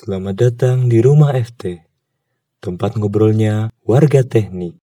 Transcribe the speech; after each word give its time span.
Selamat 0.00 0.32
datang 0.32 0.88
di 0.88 0.96
Rumah 1.04 1.36
FT, 1.36 1.76
tempat 2.64 2.96
ngobrolnya 2.96 3.68
warga 3.84 4.24
teknik. 4.24 4.80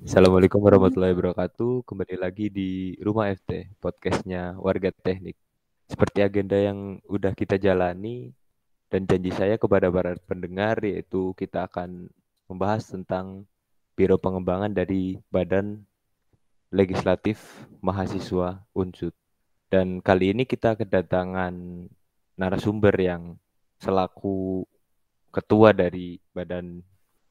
Assalamualaikum 0.00 0.56
warahmatullahi 0.56 1.12
wabarakatuh. 1.12 1.84
Kembali 1.84 2.16
lagi 2.16 2.48
di 2.48 2.96
Rumah 3.04 3.28
FT, 3.36 3.76
podcastnya 3.76 4.56
warga 4.56 4.88
teknik. 4.88 5.36
Seperti 5.84 6.24
agenda 6.24 6.56
yang 6.56 6.96
udah 7.04 7.36
kita 7.36 7.60
jalani 7.60 8.32
dan 8.88 9.04
janji 9.04 9.28
saya 9.28 9.60
kepada 9.60 9.92
para 9.92 10.16
pendengar 10.24 10.80
yaitu 10.80 11.36
kita 11.36 11.68
akan 11.68 12.08
membahas 12.48 12.88
tentang 12.88 13.44
Biro 14.00 14.16
Pengembangan 14.16 14.72
dari 14.72 15.20
Badan 15.28 15.84
Legislatif 16.72 17.68
Mahasiswa 17.84 18.64
Unsud. 18.72 19.12
Dan 19.70 20.02
kali 20.02 20.34
ini 20.34 20.42
kita 20.42 20.74
kedatangan 20.74 21.54
narasumber 22.34 22.90
yang 22.98 23.38
selaku 23.78 24.66
ketua 25.30 25.70
dari 25.70 26.18
badan 26.34 26.82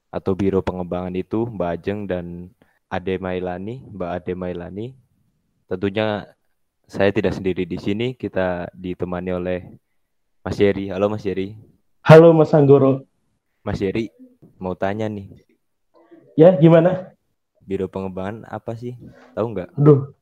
atau 0.07 0.31
biro 0.39 0.63
pengembangan 0.63 1.12
itu 1.20 1.52
Mbak 1.52 1.70
Ajeng 1.75 2.07
dan 2.07 2.25
Ade 2.88 3.20
Mailani, 3.20 3.84
Mbak 3.91 4.12
Ade 4.15 4.34
Mailani. 4.39 4.88
Tentunya 5.67 6.31
saya 6.88 7.12
tidak 7.12 7.35
sendiri 7.35 7.67
di 7.67 7.75
sini, 7.75 8.15
kita 8.15 8.71
ditemani 8.71 9.35
oleh 9.35 9.59
Mas 10.40 10.57
Yeri. 10.57 10.90
Halo 10.95 11.12
Mas 11.12 11.27
Yeri. 11.27 11.59
Halo 12.07 12.31
Mas 12.31 12.55
Anggoro. 12.55 13.03
Mas 13.67 13.84
Yeri, 13.84 14.15
mau 14.57 14.79
tanya 14.79 15.12
nih. 15.12 15.27
Ya, 16.40 16.55
gimana? 16.55 17.12
Biro 17.62 17.91
pengembangan 17.91 18.48
apa 18.48 18.79
sih? 18.79 18.95
Tahu 19.35 19.45
nggak? 19.53 19.76
Aduh, 19.76 20.15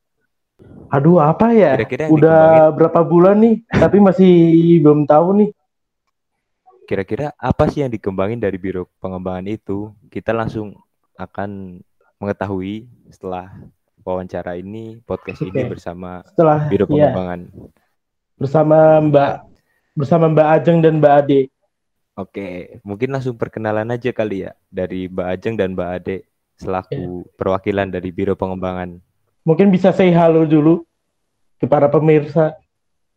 Aduh, 0.88 1.20
apa 1.20 1.52
ya? 1.52 1.76
Kira-kira 1.76 2.04
Udah 2.08 2.72
berapa 2.72 3.00
bulan 3.04 3.38
nih, 3.38 3.62
tapi 3.68 4.00
masih 4.00 4.32
belum 4.80 5.04
tahu 5.04 5.28
nih. 5.44 5.50
Kira-kira 6.88 7.36
apa 7.36 7.68
sih 7.68 7.84
yang 7.84 7.92
dikembangin 7.92 8.40
dari 8.40 8.56
Biro 8.56 8.88
Pengembangan 8.96 9.44
itu? 9.44 9.92
Kita 10.08 10.32
langsung 10.32 10.72
akan 11.20 11.82
mengetahui 12.16 12.88
setelah 13.12 13.52
wawancara 14.00 14.56
ini, 14.56 14.98
podcast 15.04 15.44
okay. 15.44 15.52
ini 15.52 15.68
bersama 15.68 16.24
setelah, 16.24 16.64
Biro 16.66 16.88
iya. 16.88 17.12
Pengembangan. 17.12 17.40
Ya, 17.52 17.68
bersama 18.38 18.78
Mbak 19.04 19.32
bersama 19.98 20.24
Mbak 20.30 20.48
Ajeng 20.48 20.78
dan 20.80 20.94
Mbak 21.02 21.14
Ade. 21.20 21.40
Oke, 22.18 22.80
mungkin 22.82 23.14
langsung 23.14 23.38
perkenalan 23.38 23.94
aja 23.94 24.10
kali 24.10 24.48
ya 24.48 24.56
dari 24.72 25.06
Mbak 25.06 25.28
Ajeng 25.28 25.54
dan 25.54 25.76
Mbak 25.76 25.90
Ade 26.00 26.16
selaku 26.58 27.22
ya. 27.22 27.30
perwakilan 27.38 27.88
dari 27.92 28.10
Biro 28.10 28.34
Pengembangan. 28.34 28.98
Mungkin 29.46 29.70
bisa 29.70 29.94
say 29.94 30.10
halo 30.10 30.42
dulu 30.44 30.82
ke 31.58 31.66
para 31.66 31.86
pemirsa. 31.86 32.58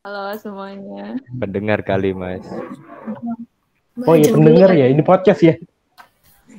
Halo 0.06 0.34
semuanya. 0.38 1.18
Pendengar 1.30 1.86
kali, 1.86 2.14
Mas. 2.14 2.46
Oh 4.06 4.18
iya, 4.18 4.34
pendengar 4.34 4.74
ya. 4.74 4.90
Ini 4.90 5.02
podcast 5.06 5.42
ya. 5.46 5.56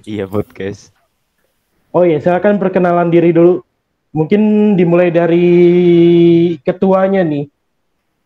Iya, 0.07 0.31
podcast. 0.31 0.95
Oh 1.91 2.07
iya, 2.07 2.23
silakan 2.23 2.63
perkenalan 2.63 3.11
diri 3.11 3.35
dulu. 3.35 3.63
Mungkin 4.13 4.75
dimulai 4.79 5.11
dari 5.11 5.47
ketuanya 6.63 7.27
nih. 7.27 7.51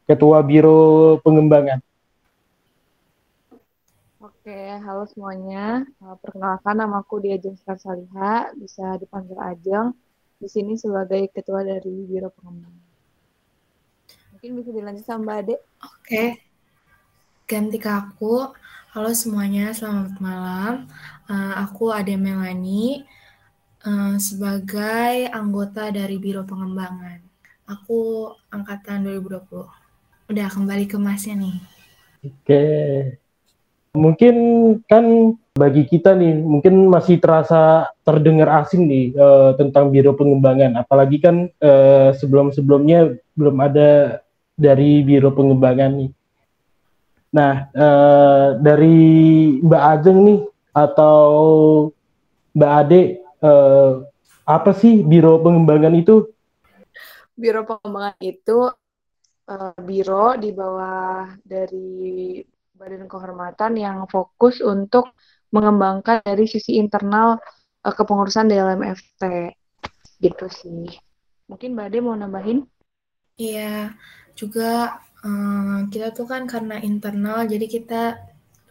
Ketua 0.06 0.38
Biro 0.44 1.18
Pengembangan. 1.22 1.82
Oke, 4.22 4.58
halo 4.78 5.02
semuanya. 5.10 5.82
Perkenalkan 6.22 6.78
nama 6.78 7.02
aku 7.02 7.18
Diajeng 7.18 7.58
Saliha, 7.58 8.54
bisa 8.54 8.94
dipanggil 9.02 9.34
Ajeng 9.42 9.90
di 10.36 10.48
sini 10.52 10.76
sebagai 10.76 11.32
ketua 11.32 11.64
dari 11.64 12.04
Biro 12.04 12.28
Pengembangan. 12.28 12.84
Mungkin 14.36 14.50
bisa 14.60 14.70
dilanjut 14.72 15.04
sama 15.04 15.20
Mbak 15.24 15.36
Ade. 15.40 15.56
Oke. 15.80 16.24
Ganti 17.48 17.78
ke 17.80 17.88
aku. 17.88 18.52
Halo 18.92 19.10
semuanya, 19.16 19.72
selamat 19.72 20.20
malam. 20.20 20.88
Uh, 21.24 21.54
aku 21.56 21.88
Ade 21.88 22.20
Melani 22.20 23.04
uh, 23.88 24.16
sebagai 24.20 25.32
anggota 25.32 25.88
dari 25.88 26.20
Biro 26.20 26.44
Pengembangan. 26.44 27.24
Aku 27.64 28.30
angkatan 28.52 29.08
2020. 29.08 30.30
Udah 30.32 30.48
kembali 30.52 30.84
ke 30.84 31.00
Masnya 31.00 31.34
nih. 31.40 31.56
Oke. 32.28 32.64
Mungkin 33.96 34.36
kan 34.84 35.32
bagi 35.56 35.88
kita 35.88 36.12
nih 36.12 36.36
mungkin 36.36 36.92
masih 36.92 37.16
terasa 37.16 37.88
terdengar 38.04 38.60
asing 38.60 38.84
nih 38.84 39.16
uh, 39.16 39.56
tentang 39.56 39.88
biro 39.88 40.12
pengembangan 40.12 40.76
apalagi 40.84 41.16
kan 41.16 41.48
uh, 41.64 42.12
sebelum-sebelumnya 42.12 43.16
belum 43.32 43.56
ada 43.64 44.20
dari 44.56 45.00
biro 45.00 45.32
pengembangan 45.32 45.92
nih. 45.96 46.10
Nah, 47.36 47.68
uh, 47.72 48.56
dari 48.60 49.00
Mbak 49.60 49.82
Ajeng 49.96 50.18
nih 50.24 50.40
atau 50.72 51.24
Mbak 52.56 52.72
Ade 52.72 53.02
uh, 53.44 54.04
apa 54.48 54.70
sih 54.72 55.04
biro 55.04 55.40
pengembangan 55.40 55.92
itu? 55.96 56.32
Biro 57.36 57.68
pengembangan 57.68 58.16
itu 58.24 58.72
uh, 59.48 59.76
biro 59.84 60.36
di 60.40 60.50
bawah 60.56 61.36
dari 61.44 62.40
badan 62.76 63.08
kehormatan 63.08 63.72
yang 63.76 64.04
fokus 64.08 64.60
untuk 64.60 65.12
mengembangkan 65.54 66.22
dari 66.22 66.46
sisi 66.48 66.78
internal 66.78 67.38
uh, 67.86 67.94
kepengurusan 67.94 68.50
DLMFT 68.50 69.22
gitu 70.22 70.46
sih. 70.50 70.98
Mungkin 71.46 71.76
Mbak 71.76 71.86
Ade 71.86 71.98
mau 72.02 72.16
nambahin? 72.18 72.66
Iya, 73.36 73.94
juga 74.34 74.98
um, 75.22 75.86
kita 75.92 76.10
tuh 76.10 76.26
kan 76.26 76.48
karena 76.48 76.80
internal 76.80 77.44
jadi 77.44 77.66
kita 77.68 78.02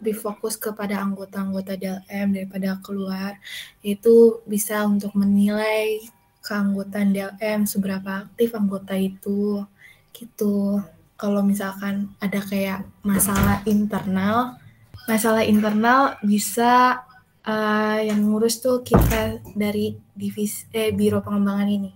lebih 0.02 0.18
fokus 0.20 0.60
kepada 0.60 1.00
anggota-anggota 1.00 1.80
DLM 1.80 2.36
daripada 2.36 2.78
keluar. 2.84 3.40
Itu 3.80 4.44
bisa 4.44 4.84
untuk 4.84 5.16
menilai 5.16 6.04
keanggotaan 6.46 7.16
DLM 7.16 7.66
seberapa 7.66 8.28
aktif 8.28 8.54
anggota 8.54 8.94
itu 8.94 9.66
gitu 10.14 10.84
kalau 11.16 11.42
misalkan 11.42 12.12
ada 12.20 12.44
kayak 12.44 12.84
masalah 13.02 13.64
internal, 13.64 14.60
masalah 15.06 15.46
internal 15.46 16.18
bisa 16.26 17.06
uh, 17.46 18.00
yang 18.02 18.26
ngurus 18.26 18.58
tuh 18.62 18.82
kita 18.82 19.40
dari 19.54 19.94
divisi 20.18 20.66
eh, 20.74 20.90
biro 20.90 21.22
pengembangan 21.22 21.70
ini. 21.70 21.92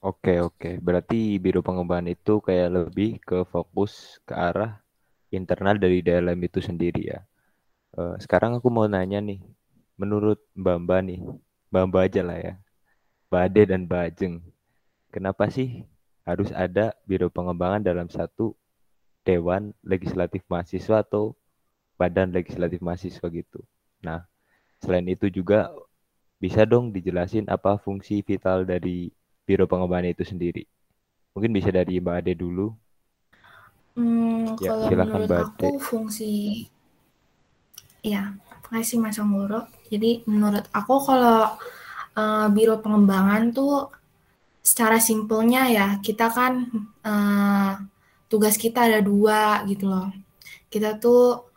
Oke 0.00 0.40
oke, 0.40 0.80
berarti 0.80 1.36
biro 1.36 1.60
pengembangan 1.60 2.08
itu 2.08 2.40
kayak 2.40 2.72
lebih 2.72 3.20
ke 3.20 3.44
fokus 3.44 4.16
ke 4.24 4.32
arah 4.32 4.80
internal 5.28 5.76
dari 5.76 6.00
dalam 6.00 6.36
itu 6.40 6.60
sendiri 6.60 7.12
ya. 7.12 7.20
Uh, 7.92 8.16
sekarang 8.16 8.56
aku 8.56 8.72
mau 8.72 8.88
nanya 8.88 9.20
nih, 9.20 9.40
menurut 10.00 10.40
Mbak 10.56 10.76
Mbak 10.88 11.00
nih, 11.04 11.20
Mbak 11.68 11.84
Mbak 11.90 12.02
aja 12.06 12.22
lah 12.24 12.38
ya, 12.38 12.54
Mbak 13.28 13.44
dan 13.68 13.80
Mbak 13.84 14.02
Ajeng, 14.08 14.34
kenapa 15.12 15.52
sih 15.52 15.84
harus 16.24 16.48
ada 16.54 16.96
biro 17.04 17.28
pengembangan 17.28 17.82
dalam 17.84 18.08
satu 18.08 18.56
dewan 19.26 19.76
legislatif 19.84 20.40
mahasiswa 20.48 21.04
atau 21.04 21.36
badan 22.00 22.32
legislatif 22.32 22.80
mahasiswa 22.80 23.28
gitu. 23.28 23.60
Nah, 24.00 24.24
selain 24.80 25.04
itu 25.04 25.28
juga 25.28 25.68
bisa 26.40 26.64
dong 26.64 26.88
dijelasin 26.88 27.44
apa 27.52 27.76
fungsi 27.76 28.24
vital 28.24 28.64
dari 28.64 29.12
biro 29.44 29.68
pengembangan 29.68 30.16
itu 30.16 30.24
sendiri. 30.24 30.64
Mungkin 31.36 31.52
bisa 31.52 31.68
dari 31.68 32.00
Mbak 32.00 32.16
Ade 32.24 32.32
dulu. 32.32 32.72
Hmm, 34.00 34.56
ya, 34.56 34.72
kalau 34.72 34.88
silakan 34.88 35.20
menurut 35.20 35.28
Mbak 35.28 35.40
Ade. 35.44 35.52
aku 35.68 35.70
fungsi 35.76 36.32
ya, 38.00 38.32
kasih 38.72 38.96
Mas 38.96 39.20
Anggoro. 39.20 39.68
Jadi 39.92 40.24
menurut 40.24 40.64
aku 40.72 40.94
kalau 41.04 41.60
uh, 42.16 42.46
biro 42.48 42.80
pengembangan 42.80 43.52
tuh 43.52 43.92
secara 44.64 44.96
simpelnya 44.96 45.68
ya 45.68 45.86
kita 46.00 46.32
kan 46.32 46.64
uh, 47.04 47.76
tugas 48.32 48.56
kita 48.56 48.88
ada 48.88 49.04
dua 49.04 49.60
gitu 49.68 49.92
loh. 49.92 50.08
Kita 50.72 50.96
tuh 50.96 51.49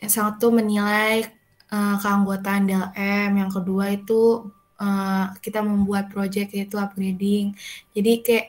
yang 0.00 0.12
satu 0.12 0.52
menilai 0.52 1.24
uh, 1.72 1.96
keanggotaan 2.00 2.68
DLM, 2.68 3.30
yang 3.40 3.50
kedua 3.50 3.96
itu 3.96 4.52
uh, 4.80 5.32
kita 5.40 5.64
membuat 5.64 6.12
project 6.12 6.52
yaitu 6.52 6.76
upgrading. 6.76 7.56
Jadi 7.96 8.12
kayak 8.20 8.46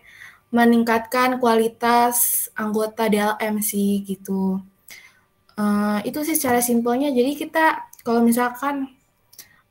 meningkatkan 0.47 1.39
kualitas 1.44 2.47
anggota 2.55 3.07
DLM 3.11 3.59
sih 3.63 4.03
gitu. 4.03 4.59
Uh, 5.57 5.99
itu 6.05 6.21
sih 6.23 6.35
secara 6.38 6.59
simpelnya. 6.63 7.09
Jadi 7.11 7.31
kita 7.35 7.88
kalau 8.03 8.23
misalkan 8.23 8.91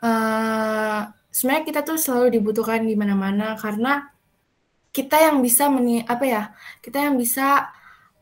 uh, 0.05 1.09
sebenarnya 1.33 1.65
kita 1.69 1.81
tuh 1.85 1.97
selalu 2.01 2.41
dibutuhkan 2.41 2.85
di 2.85 2.97
mana-mana 2.97 3.57
karena 3.61 4.09
kita 4.93 5.21
yang 5.21 5.45
bisa 5.45 5.69
meni 5.69 6.01
apa 6.09 6.25
ya 6.25 6.43
kita 6.81 7.05
yang 7.05 7.21
bisa 7.21 7.69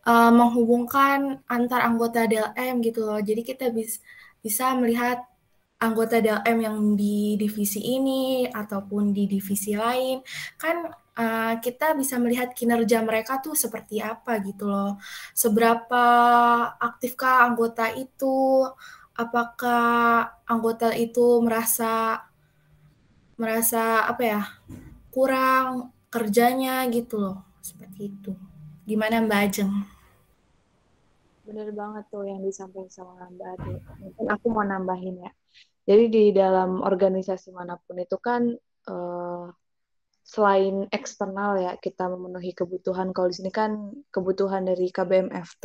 uh, 0.07 0.33
menghubungkan 0.33 1.41
antar 1.49 1.85
anggota 1.85 2.25
DLM 2.29 2.81
gitu 2.85 3.05
loh 3.05 3.21
jadi 3.21 3.41
kita 3.45 3.73
bis 3.75 4.01
bisa 4.45 4.77
melihat 4.77 5.25
anggota 5.81 6.21
DLM 6.23 6.59
yang 6.65 6.77
di 6.97 7.37
divisi 7.37 7.81
ini 7.83 8.49
ataupun 8.49 9.13
di 9.13 9.29
divisi 9.29 9.77
lain 9.77 10.25
kan 10.57 10.89
uh, 11.19 11.55
kita 11.59 11.95
bisa 11.99 12.17
melihat 12.19 12.53
kinerja 12.57 13.03
mereka 13.03 13.39
tuh 13.43 13.55
seperti 13.57 14.03
apa 14.03 14.39
gitu 14.43 14.67
loh. 14.69 14.99
Seberapa 15.37 16.05
aktifkah 16.79 17.47
anggota 17.47 17.91
itu? 17.95 18.67
Apakah 19.15 20.43
anggota 20.49 20.91
itu 20.97 21.39
merasa 21.39 22.25
merasa 23.39 24.07
apa 24.11 24.23
ya 24.23 24.43
kurang 25.11 25.95
kerjanya 26.11 26.87
gitu 26.91 27.19
loh 27.19 27.39
seperti 27.63 28.11
itu. 28.11 28.33
Gimana 28.87 29.23
Mbak 29.23 29.41
Ajeng? 29.47 29.94
Bener 31.45 31.69
banget 31.77 32.05
tuh 32.09 32.25
yang 32.25 32.41
disampaikan 32.41 32.89
sama 32.89 33.29
Mbak 33.29 33.49
Ade. 33.61 33.73
Mungkin 34.01 34.27
aku 34.33 34.47
mau 34.49 34.65
nambahin 34.65 35.17
ya. 35.21 35.31
Jadi 35.85 36.05
di 36.09 36.25
dalam 36.33 36.81
organisasi 36.81 37.53
mana 37.53 37.77
pun 37.77 38.01
itu 38.01 38.17
kan 38.17 38.49
uh, 38.89 39.53
selain 40.25 40.89
eksternal 40.89 41.61
ya 41.61 41.77
kita 41.77 42.09
memenuhi 42.09 42.57
kebutuhan 42.57 43.13
kalau 43.13 43.29
di 43.29 43.37
sini 43.45 43.53
kan 43.53 43.93
kebutuhan 44.09 44.65
dari 44.65 44.89
KBMFT. 44.89 45.65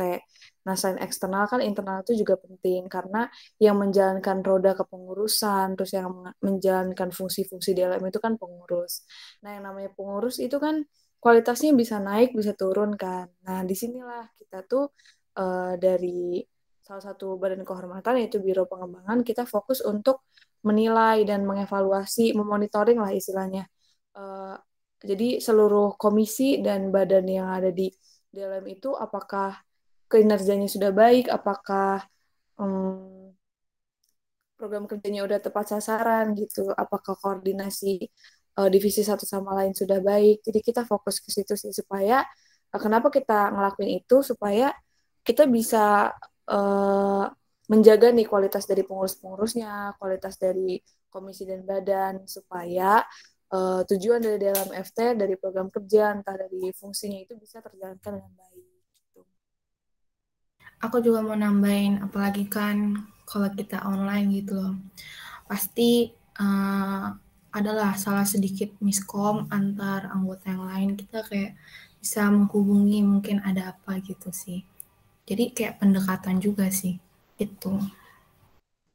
Nah 0.68 0.76
selain 0.76 1.00
eksternal 1.00 1.48
kan 1.48 1.64
internal 1.64 2.04
itu 2.04 2.20
juga 2.20 2.36
penting 2.36 2.84
karena 2.92 3.24
yang 3.56 3.80
menjalankan 3.80 4.44
roda 4.44 4.76
kepengurusan 4.76 5.80
terus 5.80 5.96
yang 5.96 6.12
menjalankan 6.44 7.08
fungsi-fungsi 7.08 7.72
di 7.72 7.80
dalam 7.88 8.04
itu 8.04 8.20
kan 8.20 8.36
pengurus. 8.36 9.08
Nah 9.40 9.56
yang 9.56 9.64
namanya 9.64 9.96
pengurus 9.96 10.36
itu 10.36 10.60
kan 10.60 10.84
kualitasnya 11.24 11.72
bisa 11.72 11.96
naik 11.96 12.36
bisa 12.36 12.52
turun 12.52 13.00
kan. 13.00 13.32
Nah 13.48 13.64
di 13.64 13.72
sinilah 13.72 14.28
kita 14.36 14.60
tuh 14.68 14.92
uh, 15.40 15.74
dari 15.80 16.44
salah 16.84 17.00
satu 17.00 17.40
badan 17.40 17.64
kehormatan 17.64 18.20
yaitu 18.20 18.42
Biro 18.44 18.68
Pengembangan 18.68 19.24
kita 19.24 19.48
fokus 19.48 19.80
untuk 19.80 20.28
menilai 20.60 21.24
dan 21.24 21.48
mengevaluasi, 21.48 22.36
memonitoring 22.36 23.00
lah 23.00 23.12
istilahnya. 23.14 23.64
Uh, 24.12 24.58
jadi 25.00 25.40
seluruh 25.40 25.96
komisi 25.96 26.60
dan 26.60 26.92
badan 26.92 27.24
yang 27.24 27.48
ada 27.48 27.72
di 27.72 27.88
dalam 28.28 28.60
itu 28.68 28.92
apakah 28.92 29.56
kinerjanya 30.10 30.68
sudah 30.68 30.92
baik, 30.92 31.32
apakah 31.32 32.04
um, 32.60 33.32
program 34.60 34.84
kerjanya 34.84 35.24
udah 35.24 35.40
tepat 35.40 35.72
sasaran 35.72 36.36
gitu, 36.36 36.68
apakah 36.76 37.16
koordinasi 37.16 38.12
uh, 38.60 38.68
divisi 38.68 39.00
satu 39.00 39.24
sama 39.24 39.56
lain 39.56 39.72
sudah 39.72 40.04
baik. 40.04 40.44
Jadi 40.44 40.60
kita 40.60 40.84
fokus 40.84 41.24
ke 41.24 41.32
situ 41.32 41.56
sih 41.56 41.72
supaya 41.72 42.20
uh, 42.74 42.80
kenapa 42.82 43.08
kita 43.08 43.56
ngelakuin 43.56 44.04
itu? 44.04 44.20
Supaya 44.20 44.74
kita 45.26 45.44
bisa 45.46 46.14
uh, 46.48 47.24
menjaga 47.70 48.10
nih 48.10 48.26
kualitas 48.26 48.66
dari 48.66 48.82
pengurus-pengurusnya, 48.82 49.94
kualitas 50.00 50.34
dari 50.40 50.82
komisi 51.10 51.46
dan 51.46 51.62
badan 51.62 52.26
supaya 52.26 53.02
uh, 53.54 53.82
tujuan 53.86 54.22
dari 54.22 54.38
dalam 54.42 54.70
FT 54.70 55.18
dari 55.18 55.34
program 55.38 55.70
kerja 55.70 56.14
entah 56.14 56.34
dari 56.34 56.70
fungsinya 56.74 57.18
itu 57.22 57.38
bisa 57.38 57.62
terjalankan 57.62 58.18
dengan 58.18 58.32
baik. 58.34 58.64
Gitu. 58.66 59.20
Aku 60.82 60.96
juga 61.02 61.22
mau 61.22 61.38
nambahin 61.38 62.02
apalagi 62.02 62.46
kan 62.50 62.98
kalau 63.26 63.46
kita 63.54 63.86
online 63.86 64.42
gitu 64.42 64.58
loh 64.58 64.74
pasti 65.46 66.10
uh, 66.38 67.10
adalah 67.50 67.98
salah 67.98 68.26
sedikit 68.26 68.78
miskom 68.78 69.50
antar 69.50 70.10
anggota 70.10 70.54
yang 70.54 70.66
lain 70.66 70.90
kita 70.94 71.26
kayak 71.26 71.58
bisa 71.98 72.26
menghubungi 72.30 73.02
mungkin 73.02 73.42
ada 73.42 73.74
apa 73.74 73.98
gitu 74.02 74.30
sih 74.30 74.62
jadi 75.30 75.44
kayak 75.54 75.78
pendekatan 75.78 76.42
juga 76.42 76.66
sih 76.74 76.98
itu 77.38 77.70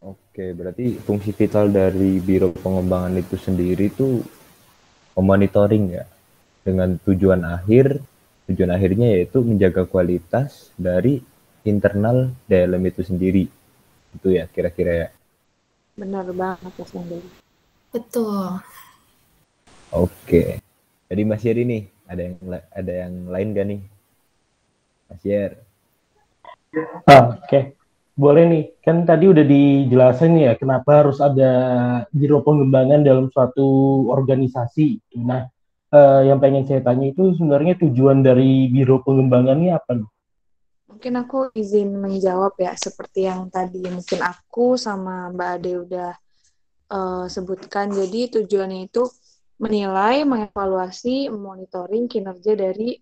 Oke, 0.06 0.54
berarti 0.54 1.00
fungsi 1.02 1.34
vital 1.34 1.72
dari 1.74 2.22
Biro 2.22 2.54
Pengembangan 2.54 3.18
itu 3.18 3.40
sendiri 3.42 3.90
tuh 3.90 4.22
memonitoring 5.18 5.86
ya 5.98 6.06
dengan 6.62 7.00
tujuan 7.02 7.42
akhir. 7.42 7.98
Tujuan 8.46 8.70
akhirnya 8.70 9.18
yaitu 9.18 9.42
menjaga 9.42 9.90
kualitas 9.90 10.70
dari 10.78 11.18
internal 11.66 12.30
dalam 12.46 12.78
itu 12.86 13.02
sendiri. 13.02 13.50
Itu 14.14 14.30
ya 14.30 14.46
kira-kira 14.46 14.94
ya. 14.94 15.10
Benar 15.98 16.30
banget 16.30 16.70
Mas 16.78 16.92
Yandri 16.94 17.26
betul. 17.90 18.62
Oke. 19.90 20.62
Jadi 21.10 21.22
Mas 21.26 21.42
Yeri 21.42 21.64
nih 21.66 21.84
ada 22.06 22.22
yang 22.22 22.36
ada 22.70 22.94
yang 22.94 23.14
lain 23.34 23.48
gak 23.58 23.68
nih? 23.74 23.82
Mas 25.10 25.22
Yer 25.26 25.64
oke 26.75 27.45
okay. 27.45 27.74
boleh 28.16 28.44
nih 28.48 28.63
kan 28.83 29.07
tadi 29.07 29.31
udah 29.31 29.45
dijelasin 29.48 30.39
ya 30.39 30.54
kenapa 30.60 31.04
harus 31.04 31.24
ada 31.24 31.51
biro 32.12 32.44
pengembangan 32.44 33.01
dalam 33.04 33.31
suatu 33.31 34.07
organisasi 34.12 35.00
nah 35.24 35.48
uh, 35.95 36.22
yang 36.25 36.39
pengen 36.44 36.68
saya 36.68 36.81
tanya 36.83 37.12
itu 37.12 37.36
sebenarnya 37.36 37.80
tujuan 37.80 38.19
dari 38.25 38.68
biro 38.72 39.00
pengembangannya 39.04 39.72
apa 39.75 39.92
nih? 40.01 40.10
Mungkin 40.92 41.13
aku 41.19 41.51
izin 41.51 41.92
menjawab 42.00 42.56
ya 42.56 42.72
seperti 42.75 43.27
yang 43.27 43.51
tadi 43.51 43.83
mungkin 43.83 44.19
aku 44.24 44.80
sama 44.80 45.27
Mbak 45.36 45.50
Ade 45.60 45.74
udah 45.75 46.12
uh, 46.92 47.25
sebutkan. 47.27 47.92
Jadi 47.92 48.31
tujuannya 48.39 48.88
itu 48.88 49.04
menilai, 49.60 50.24
mengevaluasi, 50.24 51.31
monitoring 51.31 52.07
kinerja 52.07 52.56
dari 52.56 52.95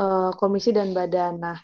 uh, 0.00 0.32
komisi 0.36 0.72
dan 0.72 0.96
badan. 0.96 1.36
Nah, 1.40 1.58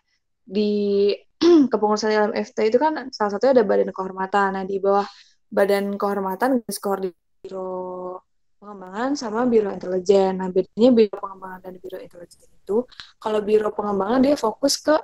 di 0.45 1.13
kepengurusan 1.73 2.09
dalam 2.13 2.33
FT 2.37 2.69
itu 2.69 2.77
kan 2.77 3.09
salah 3.11 3.33
satunya 3.33 3.57
ada 3.57 3.65
badan 3.65 3.91
kehormatan. 3.91 4.61
Nah, 4.61 4.65
di 4.69 4.77
bawah 4.77 5.09
badan 5.49 5.97
kehormatan 5.97 6.63
skor 6.69 7.01
di 7.01 7.11
biro 7.41 8.21
pengembangan 8.61 9.17
sama 9.17 9.49
biro 9.49 9.73
intelijen. 9.73 10.37
Nah, 10.45 10.53
bedanya 10.53 10.91
biro 10.93 11.17
pengembangan 11.17 11.61
dan 11.65 11.75
biro 11.81 11.99
intelijen 11.99 12.51
itu, 12.53 12.77
kalau 13.17 13.41
biro 13.41 13.73
pengembangan 13.73 14.21
dia 14.21 14.37
fokus 14.37 14.77
ke 14.85 14.97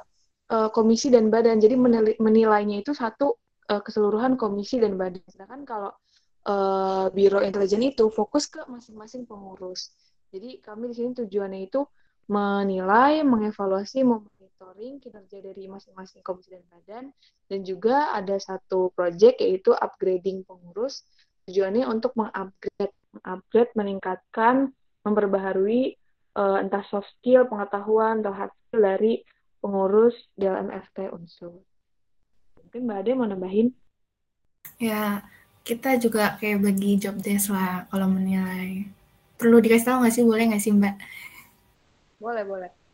uh, 0.52 0.68
komisi 0.68 1.08
dan 1.08 1.32
badan, 1.32 1.56
jadi 1.56 1.74
menilainya 2.20 2.84
itu 2.84 2.92
satu 2.92 3.40
uh, 3.72 3.80
keseluruhan 3.80 4.36
komisi 4.36 4.76
dan 4.76 5.00
badan. 5.00 5.24
Sedangkan 5.32 5.64
kalau 5.64 5.90
uh, 6.46 7.08
biro 7.16 7.40
intelijen 7.40 7.80
itu 7.80 8.12
fokus 8.12 8.46
ke 8.52 8.60
masing-masing 8.68 9.24
pengurus. 9.24 9.90
Jadi 10.30 10.60
kami 10.60 10.92
di 10.92 10.94
sini 11.00 11.10
tujuannya 11.16 11.60
itu 11.64 11.80
menilai, 12.26 13.22
mengevaluasi, 13.22 14.02
memonitoring 14.56 15.04
kinerja 15.04 15.38
dari 15.44 15.68
masing-masing 15.68 16.24
komisi 16.24 16.56
dan 16.56 16.64
badan, 16.72 17.04
dan 17.52 17.60
juga 17.60 18.16
ada 18.16 18.40
satu 18.40 18.88
project 18.96 19.44
yaitu 19.44 19.76
upgrading 19.76 20.48
pengurus. 20.48 21.04
Tujuannya 21.46 21.84
untuk 21.84 22.16
mengupgrade 22.16 22.96
upgrade, 23.22 23.72
meningkatkan, 23.76 24.72
memperbaharui 25.04 25.94
uh, 26.40 26.58
entah 26.64 26.82
soft 26.88 27.08
skill, 27.20 27.44
pengetahuan, 27.46 28.24
atau 28.24 28.32
hard 28.32 28.52
skill 28.66 28.80
dari 28.80 29.12
pengurus 29.60 30.16
dalam 30.34 30.72
FT 30.72 31.12
unsur. 31.12 31.60
Mungkin 32.64 32.80
Mbak 32.88 32.98
Ade 33.04 33.10
mau 33.12 33.28
nambahin? 33.28 33.68
Ya, 34.80 35.22
kita 35.62 36.00
juga 36.00 36.40
kayak 36.40 36.64
bagi 36.64 36.96
job 36.96 37.20
desk 37.20 37.52
lah 37.52 37.84
kalau 37.92 38.08
menilai. 38.08 38.88
Perlu 39.36 39.60
dikasih 39.60 39.86
tahu 39.86 39.96
nggak 40.02 40.14
sih, 40.16 40.24
boleh 40.24 40.44
nggak 40.48 40.64
sih 40.64 40.72
Mbak? 40.72 40.96
Boleh, 42.18 42.44
boleh. 42.48 42.85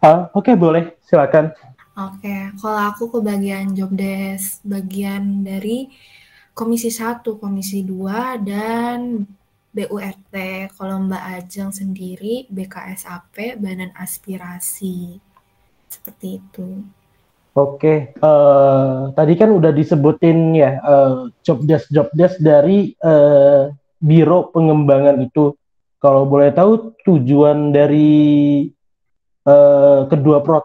Uh, 0.00 0.32
Oke, 0.32 0.48
okay, 0.48 0.54
boleh. 0.56 0.96
Silakan. 1.04 1.52
Oke, 1.92 2.24
okay. 2.24 2.40
kalau 2.56 2.80
aku 2.88 3.12
ke 3.12 3.18
bagian 3.20 3.76
job 3.76 3.92
desk, 3.92 4.64
bagian 4.64 5.44
dari 5.44 5.92
Komisi 6.56 6.88
1, 6.88 7.20
Komisi 7.36 7.84
2, 7.84 8.40
dan 8.40 9.28
BURT. 9.76 10.34
Kalau 10.72 10.96
Mbak 11.04 11.24
Ajeng 11.36 11.68
sendiri, 11.68 12.48
BKSAP, 12.48 13.60
Badan 13.60 13.92
Aspirasi. 13.92 15.20
Seperti 15.92 16.40
itu. 16.40 16.80
Oke, 17.52 18.16
uh, 18.24 19.12
tadi 19.12 19.34
kan 19.36 19.52
udah 19.52 19.74
disebutin 19.74 20.54
ya 20.54 20.78
uh, 20.80 21.28
job 21.42 21.66
desk 21.66 21.90
job 21.90 22.08
desk 22.14 22.38
dari 22.38 22.94
uh, 23.04 23.68
biro 24.00 24.48
pengembangan 24.48 25.20
itu. 25.20 25.52
Kalau 26.00 26.24
boleh 26.24 26.54
tahu 26.56 26.96
tujuan 27.04 27.74
dari 27.74 28.64
uh, 29.46 30.08
kedua 30.08 30.42
pro 30.44 30.64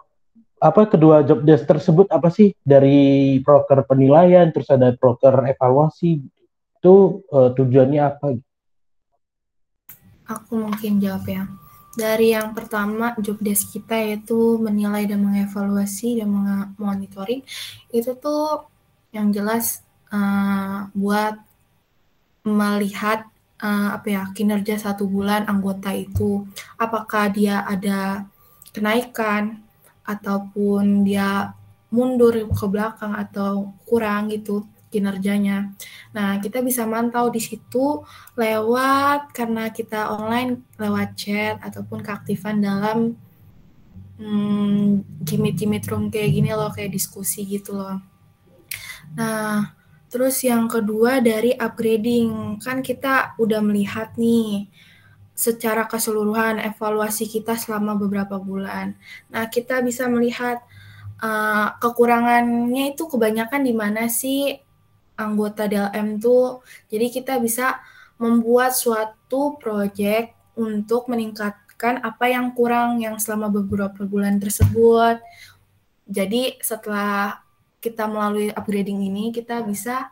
apa 0.56 0.88
kedua 0.88 1.20
job 1.20 1.44
desk 1.44 1.68
tersebut 1.68 2.08
apa 2.08 2.32
sih 2.32 2.56
dari 2.64 3.38
broker 3.44 3.84
penilaian 3.84 4.48
terus 4.48 4.72
ada 4.72 4.96
broker 4.96 5.44
evaluasi 5.52 6.24
itu 6.80 7.20
uh, 7.28 7.52
tujuannya 7.52 8.00
apa? 8.00 8.40
Aku 10.26 10.58
mungkin 10.58 10.98
jawab 10.98 11.28
ya. 11.28 11.44
Dari 11.96 12.36
yang 12.36 12.52
pertama 12.52 13.16
job 13.20 13.40
desk 13.40 13.72
kita 13.72 13.96
yaitu 13.96 14.60
menilai 14.60 15.08
dan 15.08 15.24
mengevaluasi 15.24 16.20
dan 16.20 16.28
monitoring 16.76 17.40
itu 17.88 18.12
tuh 18.20 18.68
yang 19.16 19.32
jelas 19.32 19.80
uh, 20.12 20.92
buat 20.92 21.40
melihat 22.44 23.24
uh, 23.64 23.96
apa 23.96 24.06
ya 24.06 24.22
kinerja 24.36 24.76
satu 24.76 25.08
bulan 25.08 25.48
anggota 25.48 25.90
itu 25.96 26.44
apakah 26.76 27.32
dia 27.32 27.64
ada 27.64 28.28
kenaikan 28.76 29.64
ataupun 30.04 31.08
dia 31.08 31.56
mundur 31.88 32.36
ke 32.52 32.66
belakang 32.68 33.16
atau 33.16 33.72
kurang 33.88 34.28
gitu 34.28 34.68
kinerjanya. 34.92 35.72
Nah, 36.14 36.38
kita 36.38 36.62
bisa 36.62 36.86
mantau 36.86 37.28
di 37.28 37.42
situ 37.42 38.04
lewat 38.38 39.34
karena 39.34 39.72
kita 39.72 40.12
online 40.12 40.62
lewat 40.78 41.08
chat 41.18 41.56
ataupun 41.60 42.00
keaktifan 42.00 42.62
dalam 42.62 43.18
hmm, 44.16 45.02
jimit-jimit 45.24 45.84
room 45.90 46.08
kayak 46.08 46.32
gini 46.32 46.50
loh, 46.54 46.70
kayak 46.72 46.94
diskusi 46.94 47.44
gitu 47.44 47.76
loh. 47.76 47.98
Nah, 49.18 49.74
terus 50.08 50.40
yang 50.46 50.70
kedua 50.70 51.18
dari 51.20 51.52
upgrading. 51.56 52.62
Kan 52.62 52.80
kita 52.80 53.36
udah 53.36 53.60
melihat 53.60 54.14
nih 54.16 54.70
secara 55.36 55.84
keseluruhan 55.84 56.56
evaluasi 56.64 57.28
kita 57.28 57.60
selama 57.60 57.92
beberapa 57.92 58.40
bulan. 58.40 58.96
Nah, 59.28 59.44
kita 59.52 59.84
bisa 59.84 60.08
melihat 60.08 60.64
uh, 61.20 61.76
kekurangannya 61.76 62.96
itu 62.96 63.04
kebanyakan 63.04 63.60
di 63.60 63.76
mana 63.76 64.08
sih 64.08 64.56
anggota 65.20 65.68
DLM 65.68 66.16
tuh. 66.16 66.64
Jadi 66.88 67.12
kita 67.12 67.36
bisa 67.36 67.84
membuat 68.16 68.72
suatu 68.72 69.60
project 69.60 70.32
untuk 70.56 71.12
meningkatkan 71.12 72.00
apa 72.00 72.32
yang 72.32 72.56
kurang 72.56 73.04
yang 73.04 73.20
selama 73.20 73.52
beberapa 73.52 74.08
bulan 74.08 74.40
tersebut. 74.40 75.20
Jadi 76.08 76.56
setelah 76.64 77.44
kita 77.84 78.08
melalui 78.08 78.48
upgrading 78.56 79.04
ini 79.04 79.36
kita 79.36 79.60
bisa 79.60 80.08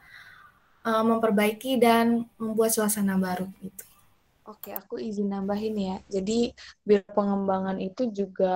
uh, 0.85 1.01
memperbaiki 1.01 1.81
dan 1.81 2.29
membuat 2.37 2.77
suasana 2.77 3.17
baru 3.17 3.49
gitu. 3.65 3.94
Oke, 4.45 4.77
aku 4.77 5.01
izin 5.01 5.33
nambahin 5.33 5.73
ya. 5.89 5.97
Jadi, 6.15 6.53
Biro 6.85 7.09
Pengembangan 7.17 7.81
itu 7.81 8.13
juga 8.13 8.53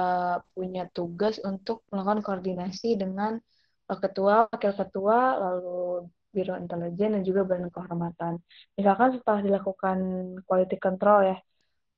punya 0.52 0.84
tugas 0.92 1.40
untuk 1.40 1.80
melakukan 1.88 2.20
koordinasi 2.20 3.00
dengan 3.00 3.40
uh, 3.88 3.96
ketua, 3.96 4.52
wakil 4.52 4.76
ketua, 4.76 5.40
lalu 5.40 6.04
Biro 6.28 6.60
Intelijen 6.60 7.16
dan 7.16 7.22
juga 7.24 7.48
Badan 7.48 7.72
Kehormatan. 7.72 8.36
Misalkan 8.76 9.16
setelah 9.16 9.40
dilakukan 9.40 9.98
quality 10.44 10.76
control 10.76 11.18
ya, 11.24 11.36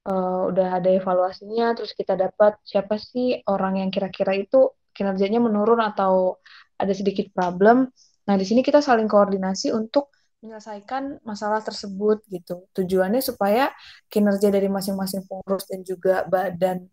uh, 0.06 0.46
udah 0.54 0.78
ada 0.78 0.90
evaluasinya, 0.94 1.74
terus 1.74 1.90
kita 1.90 2.14
dapat 2.14 2.62
siapa 2.62 2.94
sih 2.94 3.42
orang 3.50 3.82
yang 3.82 3.90
kira-kira 3.90 4.38
itu 4.38 4.70
kinerjanya 4.94 5.42
menurun 5.42 5.82
atau 5.82 6.38
ada 6.78 6.94
sedikit 6.94 7.26
problem. 7.34 7.90
Nah, 8.30 8.36
di 8.38 8.46
sini 8.46 8.62
kita 8.62 8.78
saling 8.78 9.10
koordinasi 9.10 9.74
untuk 9.74 10.14
menyelesaikan 10.40 11.20
masalah 11.22 11.60
tersebut 11.60 12.24
gitu. 12.32 12.64
Tujuannya 12.72 13.20
supaya 13.20 13.68
kinerja 14.08 14.48
dari 14.48 14.72
masing-masing 14.72 15.28
pengurus 15.28 15.68
dan 15.68 15.84
juga 15.84 16.24
badan 16.24 16.88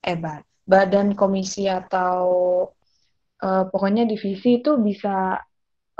eh 0.00 0.18
badan 0.66 1.12
komisi 1.14 1.68
atau 1.68 2.18
uh, 3.42 3.64
pokoknya 3.68 4.08
divisi 4.08 4.64
itu 4.64 4.80
bisa 4.80 5.38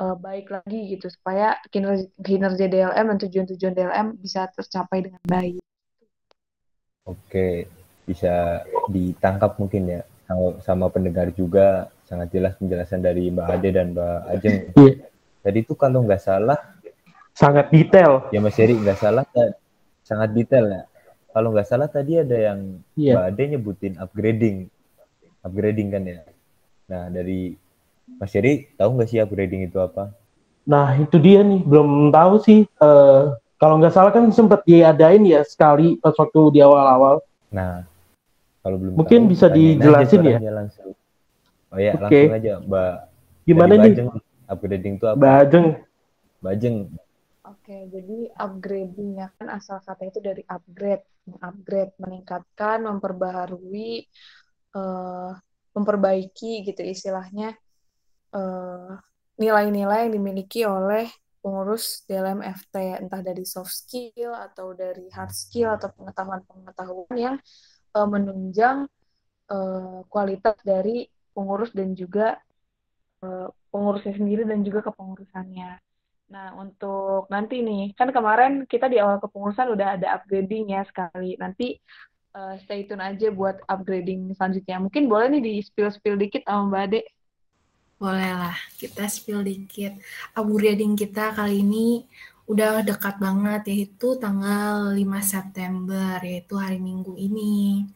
uh, 0.00 0.16
baik 0.16 0.50
lagi 0.50 0.96
gitu 0.96 1.06
supaya 1.12 1.60
kinerja, 1.68 2.08
kinerja 2.20 2.66
DLM 2.66 3.06
dan 3.14 3.18
tujuan-tujuan 3.28 3.74
DLM 3.76 4.06
bisa 4.20 4.48
tercapai 4.52 5.06
dengan 5.06 5.22
baik. 5.26 5.62
Oke, 7.06 7.70
bisa 8.02 8.66
ditangkap 8.90 9.54
mungkin 9.62 9.86
ya 9.86 10.02
sama, 10.26 10.46
sama 10.62 10.86
pendengar 10.90 11.30
juga 11.30 11.90
sangat 12.06 12.34
jelas 12.34 12.58
penjelasan 12.58 13.02
dari 13.02 13.30
Mbak 13.30 13.46
Ade 13.46 13.70
dan 13.70 13.86
Mbak 13.94 14.18
Ajeng. 14.30 14.56
Yeah. 14.74 14.96
Tadi 15.46 15.62
itu 15.62 15.78
kalau 15.78 16.02
nggak 16.02 16.22
salah 16.22 16.58
sangat 17.36 17.68
detail. 17.68 18.24
Ya 18.32 18.40
Mas 18.40 18.56
Eri 18.56 18.80
nggak 18.80 18.96
salah 18.96 19.28
sangat 20.00 20.32
detail 20.32 20.64
ya. 20.72 20.82
Kalau 21.36 21.52
nggak 21.52 21.68
salah 21.68 21.84
tadi 21.92 22.16
ada 22.16 22.32
yang 22.32 22.80
yeah. 22.96 23.20
Mbak 23.20 23.26
Ade 23.28 23.42
nyebutin 23.52 23.94
upgrading, 24.00 24.56
upgrading 25.44 25.88
kan 25.92 26.02
ya. 26.08 26.24
Nah 26.88 27.12
dari 27.12 27.52
Mas 28.16 28.32
Eri 28.32 28.72
tahu 28.80 28.96
nggak 28.96 29.08
sih 29.12 29.20
upgrading 29.20 29.68
itu 29.68 29.76
apa? 29.76 30.16
Nah 30.64 30.96
itu 30.96 31.20
dia 31.20 31.44
nih 31.44 31.60
belum 31.60 32.08
tahu 32.08 32.40
sih. 32.40 32.64
Uh, 32.80 33.36
kalau 33.60 33.76
nggak 33.76 33.92
salah 33.92 34.16
kan 34.16 34.24
sempat 34.32 34.64
diadain 34.64 35.20
ya 35.28 35.44
sekali 35.44 36.00
pas 36.00 36.16
waktu 36.16 36.56
di 36.56 36.64
awal-awal. 36.64 37.20
Nah 37.52 37.84
kalau 38.64 38.80
belum 38.80 38.96
mungkin 38.96 39.28
tahu, 39.28 39.32
bisa 39.36 39.46
dijelasin 39.52 40.24
ya. 40.24 40.40
Langsung. 40.48 40.96
Oh 41.68 41.76
ya 41.76 42.00
okay. 42.00 42.32
langsung 42.32 42.40
aja 42.40 42.52
Mbak. 42.64 42.96
Gimana 43.46 43.72
nih? 43.76 43.92
Bajeng, 43.92 44.08
upgrading 44.48 44.94
itu 44.96 45.04
apa? 45.04 45.20
Bajeng. 45.20 45.66
Bajeng 46.40 46.76
Oke, 47.46 47.86
jadi 47.94 48.34
upgrading 48.34 49.22
ya 49.22 49.30
kan 49.38 49.46
asal 49.54 49.78
kata 49.78 50.10
itu 50.10 50.18
dari 50.18 50.42
upgrade, 50.50 51.06
upgrade, 51.38 51.94
meningkatkan, 52.02 52.82
memperbaharui, 52.82 54.02
uh, 54.74 55.30
memperbaiki 55.76 56.66
gitu 56.66 56.82
istilahnya 56.82 57.54
nilai 58.36 59.68
nilai-nilai 59.70 60.08
yang 60.08 60.12
dimiliki 60.12 60.60
oleh 60.68 61.08
pengurus 61.40 62.02
dalam 62.10 62.42
FT, 62.42 63.06
entah 63.06 63.22
dari 63.22 63.46
soft 63.46 63.70
skill 63.70 64.34
atau 64.34 64.74
dari 64.74 65.06
hard 65.14 65.30
skill 65.30 65.78
atau 65.78 65.94
pengetahuan-pengetahuan 65.94 67.14
yang 67.14 67.36
uh, 67.94 68.08
menunjang 68.10 68.90
uh, 69.54 70.02
kualitas 70.10 70.58
dari 70.66 71.06
pengurus 71.30 71.70
dan 71.70 71.94
juga 71.94 72.34
uh, 73.22 73.46
pengurusnya 73.70 74.18
sendiri 74.18 74.42
dan 74.42 74.66
juga 74.66 74.90
kepengurusannya. 74.90 75.78
Nah, 76.26 76.58
untuk 76.58 77.30
nanti 77.30 77.62
nih, 77.62 77.94
kan 77.94 78.10
kemarin 78.10 78.66
kita 78.66 78.90
di 78.90 78.98
awal 78.98 79.22
kepengurusan 79.22 79.70
udah 79.70 79.94
ada 79.94 80.18
upgrading 80.18 80.74
ya 80.74 80.82
sekali. 80.82 81.38
Nanti 81.38 81.78
uh, 82.34 82.58
stay 82.66 82.82
tune 82.82 82.98
aja 82.98 83.30
buat 83.30 83.62
upgrading 83.70 84.34
selanjutnya. 84.34 84.82
Mungkin 84.82 85.06
boleh 85.06 85.38
nih 85.38 85.42
di 85.42 85.54
spill-spill 85.62 86.18
dikit 86.18 86.42
sama 86.42 86.66
Mbak 86.66 86.82
Ade. 86.90 87.00
Boleh 87.96 88.32
lah, 88.36 88.58
kita 88.76 89.06
spill 89.06 89.46
dikit. 89.46 89.96
Upgrading 90.34 90.98
kita 90.98 91.32
kali 91.32 91.62
ini 91.62 92.04
udah 92.50 92.82
dekat 92.82 93.22
banget, 93.22 93.62
yaitu 93.70 94.18
tanggal 94.18 94.92
5 94.92 95.00
September, 95.22 96.18
yaitu 96.26 96.54
hari 96.58 96.82
Minggu 96.82 97.14
ini. 97.14 97.86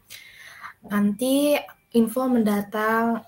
Nanti 0.87 1.59
info 1.93 2.31
mendatang 2.31 3.27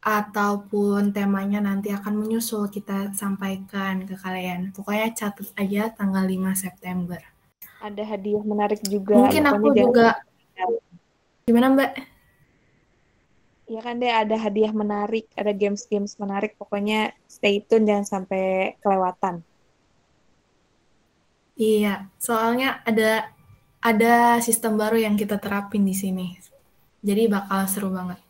ataupun 0.00 1.12
temanya 1.12 1.60
nanti 1.60 1.92
akan 1.92 2.24
menyusul 2.24 2.72
kita 2.72 3.12
sampaikan 3.12 4.08
ke 4.08 4.16
kalian. 4.16 4.72
Pokoknya 4.72 5.12
catat 5.12 5.52
aja 5.60 5.92
tanggal 5.92 6.24
5 6.24 6.56
September. 6.56 7.20
Ada 7.80 8.04
hadiah 8.04 8.44
menarik 8.44 8.80
juga. 8.84 9.16
Mungkin 9.16 9.44
aku 9.48 9.72
juga 9.72 10.20
Gimana, 11.50 11.66
Mbak? 11.74 11.92
Ya 13.70 13.80
kan 13.82 13.98
deh 14.02 14.10
ada 14.10 14.36
hadiah 14.38 14.70
menarik, 14.70 15.26
ada 15.34 15.50
games-games 15.50 16.14
menarik. 16.18 16.54
Pokoknya 16.54 17.10
stay 17.26 17.58
tune 17.58 17.86
jangan 17.90 18.06
sampai 18.06 18.74
kelewatan. 18.78 19.42
Iya, 21.58 22.06
soalnya 22.22 22.86
ada 22.86 23.34
ada 23.82 24.38
sistem 24.38 24.78
baru 24.78 25.02
yang 25.02 25.18
kita 25.18 25.42
terapin 25.42 25.82
di 25.82 25.90
sini. 25.90 26.38
Jadi 27.02 27.26
bakal 27.26 27.66
seru 27.66 27.90
banget. 27.90 28.22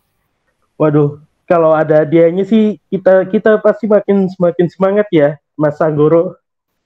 Waduh, 0.80 1.20
kalau 1.50 1.74
ada 1.74 2.06
hadiahnya 2.06 2.46
sih 2.46 2.78
kita 2.86 3.26
kita 3.26 3.58
pasti 3.58 3.90
makin 3.90 4.30
semakin 4.30 4.70
semangat 4.70 5.10
ya, 5.10 5.34
Mas 5.58 5.82
Anggoro. 5.82 6.38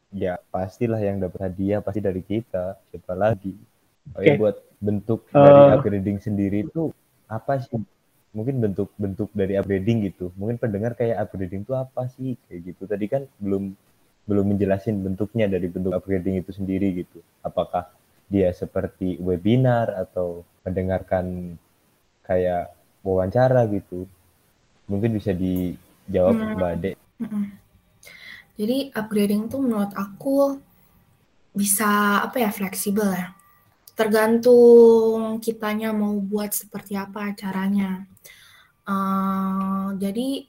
Ya 0.08 0.40
pastilah 0.48 0.96
yang 1.04 1.20
dapat 1.20 1.52
hadiah 1.52 1.84
pasti 1.84 2.00
dari 2.00 2.24
kita, 2.24 2.80
siapa 2.88 3.12
lagi? 3.12 3.52
Oh 4.16 4.24
okay. 4.24 4.40
buat 4.40 4.56
bentuk 4.80 5.28
uh, 5.36 5.44
dari 5.44 5.62
upgrading 5.76 6.16
sendiri 6.24 6.64
itu 6.64 6.96
apa 7.28 7.60
sih? 7.60 7.76
Mungkin 8.32 8.64
bentuk-bentuk 8.64 9.28
dari 9.36 9.60
upgrading 9.60 10.08
gitu. 10.08 10.32
Mungkin 10.40 10.56
pendengar 10.56 10.96
kayak 10.96 11.28
upgrading 11.28 11.68
itu 11.68 11.76
apa 11.76 12.08
sih? 12.16 12.40
Kayak 12.48 12.72
gitu. 12.72 12.82
Tadi 12.88 13.04
kan 13.04 13.22
belum 13.36 13.76
belum 14.24 14.44
menjelasin 14.56 15.04
bentuknya 15.04 15.44
dari 15.44 15.68
bentuk 15.68 15.92
upgrading 15.92 16.40
itu 16.40 16.56
sendiri 16.56 17.04
gitu. 17.04 17.20
Apakah 17.44 17.92
dia 18.32 18.48
seperti 18.56 19.20
webinar 19.20 19.92
atau 19.92 20.40
mendengarkan 20.64 21.54
kayak 22.24 22.72
wawancara 23.04 23.68
gitu 23.68 24.08
Mungkin 24.90 25.16
bisa 25.16 25.32
dijawab 25.32 26.34
hmm. 26.34 26.52
Mbak 26.56 26.70
Ade. 26.76 26.90
Hmm. 27.20 27.46
Jadi 28.54 28.94
upgrading 28.94 29.50
tuh 29.50 29.60
menurut 29.62 29.90
aku 29.98 30.62
bisa 31.54 32.22
apa 32.22 32.42
ya 32.42 32.50
fleksibel 32.50 33.10
ya. 33.10 33.34
Tergantung 33.94 35.38
kitanya 35.38 35.94
mau 35.94 36.18
buat 36.18 36.50
seperti 36.50 36.98
apa 36.98 37.34
caranya. 37.34 38.06
Uh, 38.84 39.96
jadi 39.96 40.44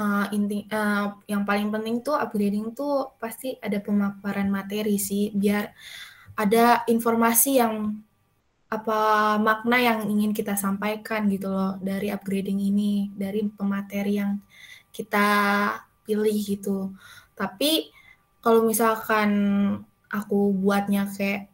uh, 0.00 0.26
inti 0.32 0.64
uh, 0.72 1.18
yang 1.28 1.44
paling 1.44 1.68
penting 1.68 2.00
tuh 2.00 2.16
upgrading 2.16 2.72
tuh 2.72 3.12
pasti 3.20 3.56
ada 3.60 3.80
pemaparan 3.82 4.48
materi 4.48 4.96
sih 4.96 5.34
biar 5.34 5.72
ada 6.38 6.88
informasi 6.88 7.60
yang 7.60 8.00
apa 8.70 9.34
makna 9.42 9.82
yang 9.82 10.06
ingin 10.06 10.30
kita 10.30 10.54
sampaikan 10.54 11.26
gitu 11.26 11.50
loh 11.50 11.74
dari 11.82 12.14
upgrading 12.14 12.62
ini, 12.62 13.10
dari 13.10 13.42
pemateri 13.50 14.22
yang 14.22 14.38
kita 14.94 15.28
pilih 16.06 16.38
gitu. 16.38 16.94
Tapi 17.34 17.90
kalau 18.38 18.62
misalkan 18.62 19.30
aku 20.06 20.54
buatnya 20.54 21.10
kayak 21.10 21.50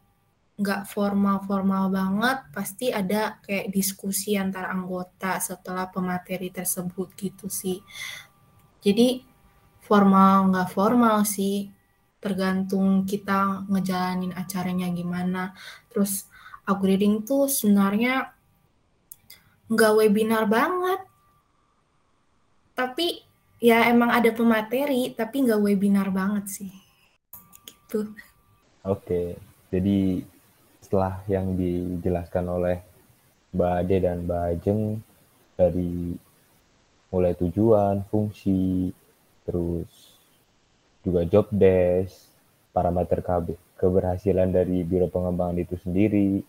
nggak 0.61 0.89
formal-formal 0.89 1.89
banget, 1.89 2.37
pasti 2.53 2.93
ada 2.93 3.41
kayak 3.41 3.73
diskusi 3.73 4.37
antar 4.37 4.69
anggota 4.69 5.41
setelah 5.41 5.89
pemateri 5.89 6.53
tersebut 6.53 7.17
gitu 7.17 7.49
sih. 7.49 7.81
Jadi 8.81 9.25
formal 9.81 10.53
nggak 10.53 10.69
formal 10.69 11.25
sih 11.25 11.73
tergantung 12.21 13.05
kita 13.05 13.65
ngejalanin 13.69 14.33
acaranya 14.33 14.89
gimana 14.89 15.53
terus 15.87 16.27
upgrading 16.67 17.23
tuh 17.23 17.47
sebenarnya 17.47 18.35
nggak 19.71 19.95
webinar 19.97 20.45
banget 20.47 21.01
tapi 22.75 23.23
ya 23.57 23.89
emang 23.89 24.13
ada 24.13 24.29
pemateri 24.29 25.15
tapi 25.17 25.47
nggak 25.47 25.63
webinar 25.63 26.11
banget 26.13 26.45
sih 26.61 26.71
gitu 27.65 28.11
oke 28.85 29.39
jadi 29.73 30.21
setelah 30.83 31.19
yang 31.27 31.57
dijelaskan 31.59 32.45
oleh 32.47 32.77
Mbak 33.51 33.73
Ade 33.83 33.97
dan 33.99 34.17
Mbak 34.23 34.43
Ajeng 34.53 34.81
dari 35.57 36.15
mulai 37.11 37.33
tujuan, 37.35 38.03
fungsi, 38.07 38.91
terus 39.47 40.15
juga 41.03 41.23
job 41.23 41.47
desk, 41.51 42.27
parameter 42.75 43.23
KB, 43.23 43.55
keberhasilan 43.79 44.51
dari 44.51 44.83
biro 44.83 45.07
pengembangan 45.07 45.57
itu 45.59 45.75
sendiri. 45.79 46.43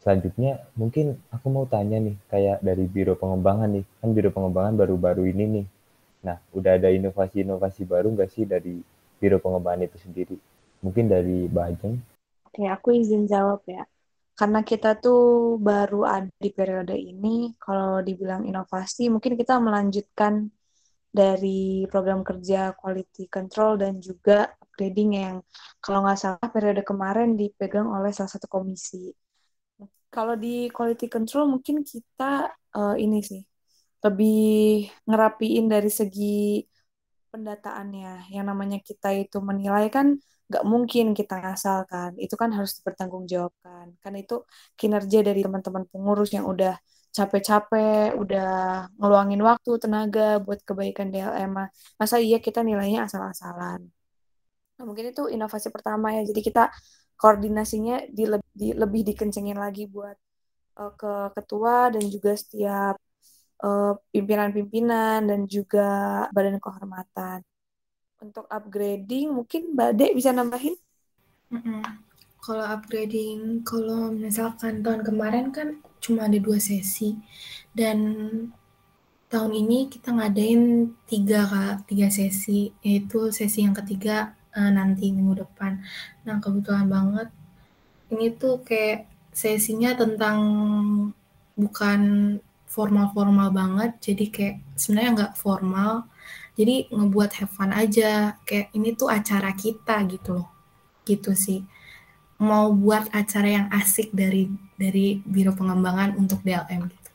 Selanjutnya 0.00 0.64
mungkin 0.80 1.20
aku 1.28 1.46
mau 1.52 1.68
tanya 1.68 2.00
nih, 2.00 2.16
kayak 2.32 2.64
dari 2.64 2.88
biro 2.88 3.14
pengembangan 3.20 3.68
nih, 3.68 3.84
kan 4.00 4.08
biro 4.16 4.30
pengembangan 4.32 4.74
baru-baru 4.80 5.28
ini 5.28 5.44
nih. 5.60 5.66
Nah, 6.24 6.36
udah 6.56 6.80
ada 6.80 6.88
inovasi-inovasi 6.88 7.84
baru 7.84 8.08
nggak 8.16 8.30
sih 8.32 8.44
dari 8.48 8.80
biro 9.20 9.36
pengembangan 9.36 9.84
itu 9.84 9.98
sendiri? 10.00 10.36
Mungkin 10.80 11.04
dari 11.12 11.44
Bajeng? 11.52 12.00
Oke, 12.48 12.64
aku 12.64 12.96
izin 12.96 13.28
jawab 13.28 13.60
ya. 13.68 13.84
Karena 14.32 14.64
kita 14.64 14.96
tuh 14.96 15.60
baru 15.60 16.08
ada 16.08 16.32
di 16.40 16.48
periode 16.48 16.96
ini, 16.96 17.52
kalau 17.60 18.00
dibilang 18.00 18.48
inovasi, 18.48 19.12
mungkin 19.12 19.36
kita 19.36 19.60
melanjutkan 19.60 20.48
dari 21.12 21.84
program 21.92 22.24
kerja 22.24 22.72
quality 22.72 23.28
control 23.28 23.76
dan 23.76 24.00
juga 24.00 24.48
upgrading 24.64 25.10
yang 25.12 25.36
kalau 25.84 26.06
nggak 26.06 26.16
salah 26.16 26.48
periode 26.48 26.80
kemarin 26.86 27.36
dipegang 27.36 27.90
oleh 27.90 28.14
salah 28.16 28.32
satu 28.32 28.48
komisi. 28.48 29.12
Kalau 30.14 30.34
di 30.34 30.48
quality 30.74 31.06
control 31.14 31.44
mungkin 31.54 31.76
kita 31.86 32.50
uh, 32.76 32.94
ini 32.98 33.18
sih 33.22 33.42
lebih 34.04 34.90
ngerapiin 35.08 35.66
dari 35.70 35.90
segi 35.92 36.64
pendataannya. 37.32 38.32
Yang 38.34 38.44
namanya 38.50 38.78
kita 38.88 39.08
itu 39.14 39.38
menilai 39.38 39.86
kan 39.96 40.06
nggak 40.50 40.64
mungkin 40.66 41.14
kita 41.18 41.34
ngasalkan 41.42 42.10
itu 42.18 42.34
kan 42.34 42.50
harus 42.56 42.72
dipertanggungjawabkan. 42.78 43.86
Kan 44.02 44.12
itu 44.18 44.34
kinerja 44.80 45.18
dari 45.28 45.40
teman-teman 45.46 45.84
pengurus 45.90 46.30
yang 46.36 46.46
udah 46.52 46.74
capek-capek 47.10 48.14
udah 48.22 48.46
ngeluangin 48.98 49.42
waktu 49.42 49.70
tenaga 49.82 50.38
buat 50.38 50.62
kebaikan 50.62 51.10
DLM 51.10 51.50
masa 51.98 52.16
iya 52.22 52.38
kita 52.38 52.62
nilainya 52.62 53.06
asal-asalan? 53.06 53.80
Nah, 54.78 54.84
mungkin 54.88 55.12
itu 55.12 55.22
inovasi 55.28 55.68
pertama 55.74 56.14
ya. 56.16 56.22
Jadi 56.24 56.40
kita 56.40 56.72
koordinasinya 57.20 58.08
di, 58.08 58.24
di 58.50 58.74
lebih 58.74 59.06
dikencengin 59.06 59.58
lagi 59.58 59.86
buat 59.86 60.16
uh, 60.78 60.92
ke 60.94 61.12
ketua 61.38 61.94
dan 61.94 62.04
juga 62.10 62.32
setiap 62.34 62.96
uh, 63.62 63.92
pimpinan-pimpinan 64.10 65.26
dan 65.26 65.46
juga 65.46 66.26
badan 66.34 66.58
kehormatan 66.58 67.44
untuk 68.20 68.44
upgrading 68.52 69.32
mungkin 69.32 69.72
Mbak 69.72 69.90
Dek 69.96 70.12
bisa 70.12 70.30
nambahin? 70.30 70.76
Mm-mm. 71.50 71.82
Kalau 72.40 72.64
upgrading, 72.64 73.64
kalau 73.68 74.12
misalkan 74.12 74.80
tahun 74.80 75.04
kemarin 75.04 75.52
kan 75.52 75.80
cuma 76.00 76.24
ada 76.24 76.36
dua 76.40 76.56
sesi 76.56 77.16
dan 77.76 77.98
tahun 79.28 79.52
ini 79.52 79.92
kita 79.92 80.16
ngadain 80.16 80.90
tiga 81.04 81.44
kak 81.46 81.86
tiga 81.86 82.08
sesi 82.08 82.72
yaitu 82.80 83.28
sesi 83.30 83.62
yang 83.62 83.76
ketiga 83.76 84.34
uh, 84.56 84.70
nanti 84.72 85.12
minggu 85.12 85.44
depan. 85.44 85.84
Nah 86.24 86.40
kebetulan 86.40 86.88
banget 86.88 87.28
ini 88.10 88.34
tuh 88.34 88.62
kayak 88.66 89.06
sesinya 89.30 89.94
tentang 89.94 90.38
bukan 91.54 92.00
formal-formal 92.70 93.50
banget 93.50 93.98
jadi 93.98 94.24
kayak 94.30 94.56
sebenarnya 94.78 95.10
nggak 95.16 95.36
formal. 95.38 96.06
Jadi 96.58 96.92
ngebuat 96.92 97.30
have 97.40 97.52
fun 97.54 97.72
aja 97.72 98.36
kayak 98.44 98.68
ini 98.76 98.92
tuh 98.92 99.08
acara 99.08 99.50
kita 99.56 100.04
gitu 100.10 100.42
loh. 100.42 100.48
Gitu 101.06 101.32
sih. 101.32 101.64
Mau 102.40 102.72
buat 102.72 103.08
acara 103.12 103.48
yang 103.48 103.66
asik 103.72 104.12
dari 104.12 104.50
dari 104.76 105.20
biro 105.24 105.52
pengembangan 105.52 106.16
untuk 106.16 106.40
DLM 106.44 106.88
gitu. 106.88 107.10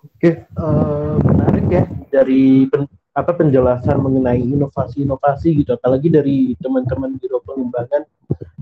Oke, 0.00 0.30
uh, 0.56 1.20
menarik 1.20 1.66
ya 1.68 1.84
dari 2.08 2.64
pen, 2.66 2.88
apa 3.12 3.36
penjelasan 3.36 4.00
mengenai 4.00 4.40
inovasi-inovasi 4.40 5.60
gitu, 5.60 5.76
apalagi 5.76 6.08
dari 6.08 6.56
teman-teman 6.56 7.20
biro 7.20 7.38
pengembangan 7.44 8.08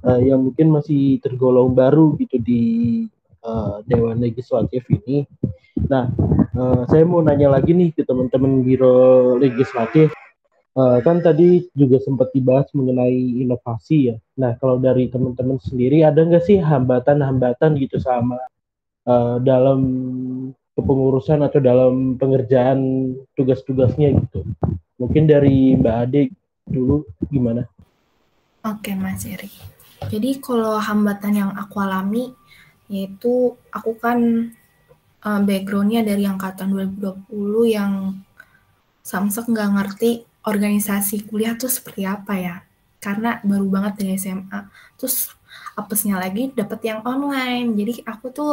uh, 0.04 0.20
yang 0.20 0.50
mungkin 0.50 0.70
masih 0.74 1.18
tergolong 1.22 1.72
baru 1.72 2.14
gitu 2.18 2.38
di 2.38 2.62
uh, 3.42 3.82
Dewan 3.86 4.20
Legislatif 4.22 4.84
ini. 4.90 5.24
Nah, 5.86 6.10
uh, 6.58 6.82
saya 6.90 7.06
mau 7.06 7.22
nanya 7.22 7.54
lagi 7.54 7.72
nih 7.72 7.94
ke 7.94 8.02
teman-teman 8.02 8.62
Biro 8.66 9.38
Legislatif. 9.38 10.12
Uh, 10.78 11.02
kan 11.02 11.18
tadi 11.18 11.66
juga 11.74 11.98
sempat 11.98 12.30
dibahas 12.30 12.70
mengenai 12.70 13.42
inovasi 13.42 14.14
ya. 14.14 14.16
Nah, 14.38 14.54
kalau 14.62 14.78
dari 14.78 15.10
teman-teman 15.10 15.58
sendiri 15.58 16.06
ada 16.06 16.22
nggak 16.22 16.46
sih 16.46 16.62
hambatan-hambatan 16.62 17.74
gitu 17.82 17.98
sama 17.98 18.38
uh, 19.10 19.42
dalam 19.42 19.80
kepengurusan 20.78 21.42
atau 21.42 21.58
dalam 21.58 22.14
pengerjaan 22.14 23.10
tugas-tugasnya 23.34 24.14
gitu? 24.22 24.46
Mungkin 25.02 25.26
dari 25.26 25.74
Mbak 25.74 25.96
Ade 26.06 26.22
dulu 26.70 27.02
gimana? 27.26 27.66
Oke, 28.62 28.94
Mas 28.94 29.26
Eri. 29.26 29.77
Jadi 30.06 30.38
kalau 30.38 30.78
hambatan 30.78 31.32
yang 31.34 31.50
aku 31.58 31.82
alami 31.82 32.30
yaitu 32.88 33.52
aku 33.68 33.98
kan 34.00 34.50
uh, 35.26 35.40
backgroundnya 35.44 36.06
dari 36.06 36.24
angkatan 36.24 36.72
2020 36.72 37.28
yang 37.68 38.16
samsek 39.04 39.50
nggak 39.50 39.70
ngerti 39.76 40.10
organisasi 40.46 41.28
kuliah 41.28 41.58
tuh 41.58 41.68
seperti 41.68 42.06
apa 42.06 42.34
ya. 42.38 42.56
Karena 42.98 43.42
baru 43.42 43.66
banget 43.68 43.92
dari 44.00 44.14
SMA 44.16 44.60
terus 44.96 45.34
apesnya 45.78 46.18
lagi 46.18 46.50
dapet 46.54 46.80
yang 46.86 47.00
online. 47.04 47.76
Jadi 47.76 48.02
aku 48.06 48.26
tuh 48.32 48.52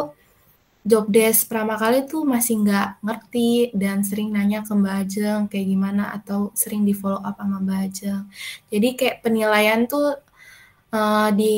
job 0.86 1.10
desk 1.10 1.50
pertama 1.50 1.74
kali 1.74 2.06
tuh 2.06 2.22
masih 2.22 2.62
nggak 2.62 3.02
ngerti 3.02 3.74
dan 3.74 4.06
sering 4.06 4.30
nanya 4.30 4.62
ke 4.62 4.70
Mbak 4.70 4.94
Ajeng 5.02 5.42
kayak 5.50 5.66
gimana 5.66 6.14
atau 6.14 6.54
sering 6.54 6.86
di 6.86 6.94
follow 6.94 7.18
up 7.26 7.34
sama 7.42 7.58
Mbak 7.58 7.80
Ajeng. 7.90 8.22
Jadi 8.70 8.88
kayak 8.94 9.16
penilaian 9.26 9.82
tuh 9.90 10.14
Uh, 10.86 11.28
di 11.34 11.56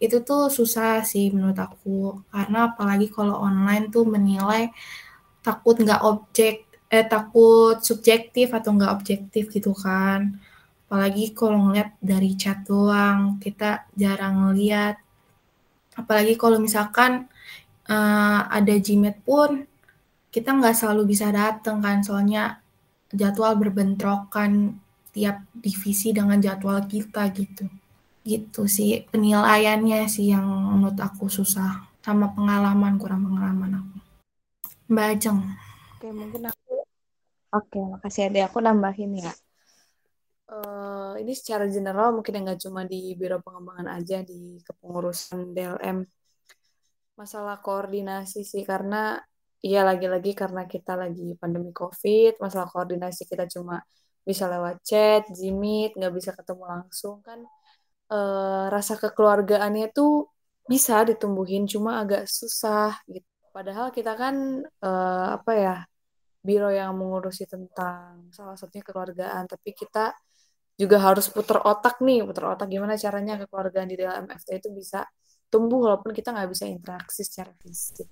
itu 0.00 0.24
tuh 0.24 0.48
susah 0.48 1.04
sih 1.04 1.30
menurut 1.34 1.58
aku, 1.60 2.24
karena 2.32 2.72
apalagi 2.72 3.06
kalau 3.12 3.36
online 3.38 3.92
tuh 3.92 4.04
menilai 4.08 4.72
takut 5.44 5.76
nggak 5.78 6.00
objek 6.02 6.54
eh, 6.90 7.06
takut 7.06 7.76
subjektif 7.84 8.50
atau 8.50 8.70
nggak 8.74 8.92
objektif 8.96 9.52
gitu 9.52 9.72
kan. 9.76 10.40
Apalagi 10.88 11.30
kalau 11.38 11.70
ngeliat 11.70 11.94
dari 12.02 12.34
chat 12.34 12.66
doang, 12.66 13.38
kita 13.38 13.86
jarang 13.94 14.50
ngeliat. 14.50 14.98
Apalagi 15.94 16.34
kalau 16.34 16.58
misalkan, 16.58 17.30
uh, 17.86 18.40
ada 18.50 18.74
Gmail 18.74 19.22
pun, 19.22 19.50
kita 20.34 20.50
nggak 20.50 20.74
selalu 20.74 21.14
bisa 21.14 21.30
datang 21.30 21.78
kan, 21.84 22.02
soalnya 22.02 22.58
jadwal 23.14 23.54
berbentrokan 23.58 24.82
tiap 25.14 25.42
divisi 25.54 26.10
dengan 26.14 26.38
jadwal 26.42 26.86
kita 26.86 27.30
gitu 27.34 27.66
gitu 28.24 28.68
sih 28.68 29.04
penilaiannya 29.08 30.04
sih 30.06 30.32
yang 30.34 30.46
menurut 30.46 30.98
aku 31.00 31.26
susah. 31.26 31.88
Sama 32.00 32.32
pengalaman 32.32 32.96
kurang 32.96 33.28
pengalaman 33.28 33.84
aku. 33.84 33.96
Mbak 34.90 35.06
Ajeng. 35.16 35.38
Oke 35.96 36.08
mungkin 36.10 36.42
aku 36.48 36.74
oke 37.52 37.78
makasih 37.96 38.32
ada 38.32 38.48
aku 38.48 38.58
nambahin 38.64 39.20
ya. 39.20 39.32
Uh, 40.50 41.14
ini 41.22 41.30
secara 41.36 41.70
general 41.70 42.10
mungkin 42.10 42.34
yang 42.34 42.44
nggak 42.50 42.62
cuma 42.66 42.82
di 42.82 43.14
biro 43.14 43.38
pengembangan 43.38 44.02
aja 44.02 44.18
di 44.26 44.58
kepengurusan 44.66 45.54
DLM 45.54 46.02
masalah 47.14 47.62
koordinasi 47.62 48.42
sih 48.42 48.66
karena 48.66 49.20
iya 49.62 49.86
lagi-lagi 49.86 50.32
karena 50.34 50.66
kita 50.66 50.98
lagi 50.98 51.36
pandemi 51.36 51.70
COVID 51.70 52.42
masalah 52.42 52.66
koordinasi 52.66 53.28
kita 53.30 53.46
cuma 53.46 53.78
bisa 54.24 54.44
lewat 54.48 54.82
chat, 54.84 55.22
Jimit, 55.32 55.96
nggak 55.96 56.12
bisa 56.12 56.30
ketemu 56.34 56.64
langsung 56.66 57.20
kan 57.24 57.40
uh, 58.10 58.66
rasa 58.68 58.98
kekeluargaannya 58.98 59.94
tuh 59.94 60.28
bisa 60.66 61.02
ditumbuhin 61.06 61.66
cuma 61.66 62.02
agak 62.02 62.26
susah 62.26 62.98
gitu. 63.10 63.26
Padahal 63.50 63.90
kita 63.90 64.14
kan 64.14 64.62
uh, 64.82 65.26
apa 65.34 65.52
ya 65.58 65.76
biro 66.40 66.70
yang 66.70 66.94
mengurusi 66.94 67.44
tentang 67.44 68.30
salah 68.30 68.54
satunya 68.54 68.86
kekeluargaan, 68.86 69.50
tapi 69.50 69.74
kita 69.74 70.14
juga 70.78 70.96
harus 70.96 71.28
putar 71.28 71.60
otak 71.60 72.00
nih, 72.00 72.24
putar 72.24 72.56
otak 72.56 72.72
gimana 72.72 72.96
caranya 72.96 73.36
kekeluargaan 73.44 73.88
di 73.90 73.96
dalam 74.00 74.24
MFT 74.24 74.64
itu 74.64 74.68
bisa 74.72 75.04
tumbuh 75.52 75.82
walaupun 75.82 76.14
kita 76.16 76.32
nggak 76.32 76.48
bisa 76.48 76.64
interaksi 76.70 77.20
secara 77.26 77.52
fisik, 77.60 78.08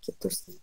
gitu 0.00 0.28
sih. 0.32 0.56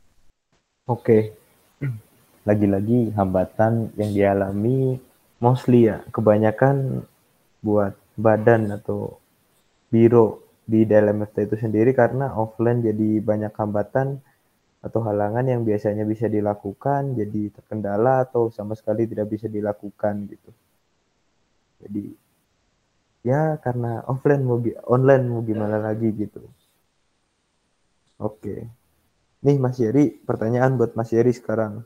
Oke, 0.90 1.38
lagi-lagi 2.50 3.14
hambatan 3.14 3.94
yang 4.00 4.12
dialami 4.16 4.98
mostly 5.38 5.92
ya 5.92 6.02
kebanyakan 6.10 7.06
buat 7.62 7.94
badan 8.14 8.70
atau 8.74 9.18
biro 9.90 10.46
di 10.64 10.88
dalam 10.88 11.22
FT 11.28 11.50
itu 11.52 11.56
sendiri 11.60 11.92
karena 11.92 12.32
offline 12.40 12.80
jadi 12.80 13.20
banyak 13.20 13.54
hambatan 13.54 14.24
atau 14.84 15.00
halangan 15.04 15.48
yang 15.48 15.64
biasanya 15.64 16.04
bisa 16.04 16.28
dilakukan 16.28 17.16
jadi 17.16 17.52
terkendala 17.56 18.28
atau 18.28 18.52
sama 18.52 18.76
sekali 18.76 19.08
tidak 19.08 19.32
bisa 19.32 19.48
dilakukan 19.48 20.28
gitu. 20.28 20.52
Jadi 21.84 22.06
ya 23.24 23.56
karena 23.60 24.04
offline 24.08 24.44
mau 24.44 24.60
online 24.92 25.24
mau 25.28 25.42
gimana 25.44 25.80
lagi 25.80 26.12
gitu. 26.12 26.44
Oke. 28.20 28.68
Nih 29.44 29.60
Mas 29.60 29.76
Yeri, 29.76 30.16
pertanyaan 30.24 30.80
buat 30.80 30.96
Mas 30.96 31.12
Yeri 31.12 31.36
sekarang. 31.36 31.84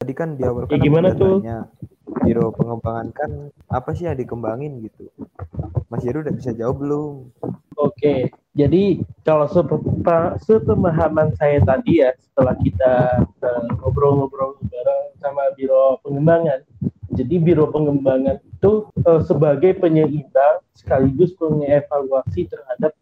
Tadi 0.00 0.12
kan 0.16 0.36
di 0.36 0.44
awal 0.44 0.64
kan 0.64 0.80
ya, 0.80 0.84
gimana 0.84 1.08
tuh? 1.12 1.44
Tanya, 1.44 1.68
biro 2.24 2.50
pengembangan 2.56 3.08
kan 3.12 3.30
apa 3.68 3.92
sih 3.92 4.08
yang 4.08 4.16
dikembangin 4.16 4.80
gitu? 4.80 5.12
Mas 5.92 6.02
Yeri 6.02 6.24
udah 6.24 6.34
bisa 6.34 6.50
jawab 6.56 6.80
belum? 6.80 7.30
Oke, 7.76 8.32
jadi 8.56 9.04
kalau 9.22 9.46
sepemahaman 10.40 11.36
saya 11.36 11.60
tadi 11.62 12.00
ya 12.00 12.16
setelah 12.16 12.56
kita 12.64 13.22
eh, 13.22 13.62
ngobrol-ngobrol 13.78 14.56
uh, 14.56 14.64
bareng 14.66 15.04
sama 15.20 15.44
biro 15.54 16.00
pengembangan, 16.02 16.64
jadi 17.12 17.34
biro 17.38 17.68
pengembangan 17.70 18.40
itu 18.42 18.88
uh, 19.04 19.20
sebagai 19.22 19.76
penyeimbang 19.78 20.64
sekaligus 20.74 21.36
mengevaluasi 21.38 22.48
terhadap 22.48 22.96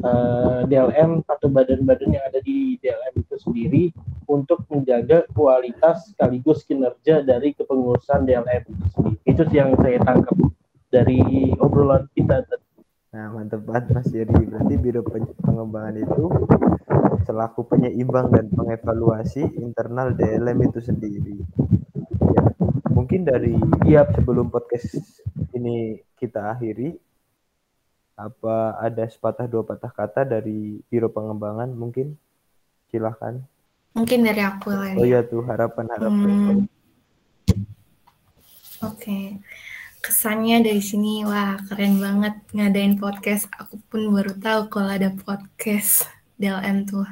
uh, 0.00 0.08
eh, 0.08 0.60
DLM 0.70 1.26
atau 1.26 1.48
badan-badan 1.50 2.10
yang 2.14 2.24
ada 2.26 2.40
di 2.42 2.78
DLM 2.78 3.14
itu 3.20 3.34
sendiri 3.40 3.84
untuk 4.30 4.62
menjaga 4.70 5.26
kualitas 5.34 6.14
sekaligus 6.14 6.62
kinerja 6.62 7.26
dari 7.26 7.52
kepengurusan 7.54 8.24
DLM 8.24 8.62
itu 8.70 8.86
sendiri. 8.94 9.18
Itu 9.26 9.42
yang 9.50 9.74
saya 9.78 9.98
tangkap 10.02 10.36
dari 10.90 11.20
obrolan 11.58 12.06
kita 12.14 12.46
tadi. 12.46 12.66
Nah, 13.10 13.26
mantap 13.34 13.66
banget 13.66 13.90
Mas 13.90 14.06
Yeri. 14.14 14.46
Berarti 14.46 14.74
Biro 14.78 15.02
Pengembangan 15.42 15.98
itu 15.98 16.30
selaku 17.26 17.66
penyeimbang 17.66 18.30
dan 18.30 18.46
pengevaluasi 18.54 19.50
internal 19.58 20.14
DLM 20.14 20.70
itu 20.70 20.78
sendiri. 20.78 21.42
Ya, 22.30 22.42
mungkin 22.94 23.26
dari 23.26 23.58
ya, 23.82 24.06
sebelum 24.14 24.54
podcast 24.54 24.94
ini 25.58 25.98
kita 26.22 26.54
akhiri, 26.54 26.94
apa 28.20 28.76
ada 28.76 29.08
sepatah 29.08 29.48
dua 29.48 29.64
patah 29.64 29.88
kata 29.88 30.28
dari 30.28 30.84
Biro 30.92 31.08
Pengembangan 31.08 31.72
mungkin? 31.72 32.20
Silahkan. 32.92 33.40
Mungkin 33.96 34.20
dari 34.22 34.42
aku 34.44 34.68
lah. 34.70 34.92
Oh 34.94 35.06
iya 35.08 35.24
tuh 35.24 35.42
harapan-harapan. 35.42 36.12
Hmm. 36.12 36.58
Oke. 37.48 38.96
Okay. 38.96 39.24
Kesannya 40.00 40.64
dari 40.64 40.80
sini 40.80 41.28
wah 41.28 41.60
keren 41.68 42.00
banget 42.00 42.34
ngadain 42.56 42.96
podcast. 42.96 43.48
Aku 43.56 43.80
pun 43.88 44.12
baru 44.12 44.32
tahu 44.36 44.60
kalau 44.72 44.90
ada 44.92 45.12
podcast 45.12 46.08
DLM 46.40 46.88
tuh. 46.88 47.04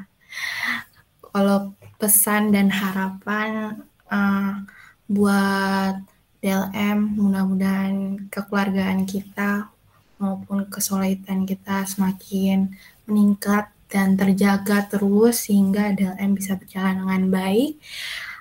Kalau 1.29 1.77
pesan 2.01 2.57
dan 2.57 2.73
harapan 2.73 3.85
uh, 4.09 4.65
buat 5.09 6.01
DLM 6.41 7.19
mudah-mudahan 7.19 8.29
kekeluargaan 8.31 9.05
kita 9.05 9.69
maupun 10.19 10.67
kesulitan 10.67 11.47
kita 11.47 11.87
semakin 11.87 12.75
meningkat 13.09 13.71
dan 13.89 14.15
terjaga 14.21 14.85
terus 14.85 15.49
sehingga 15.49 15.97
DLM 15.97 16.37
bisa 16.37 16.55
berjalan 16.61 17.01
dengan 17.01 17.23
baik. 17.33 17.81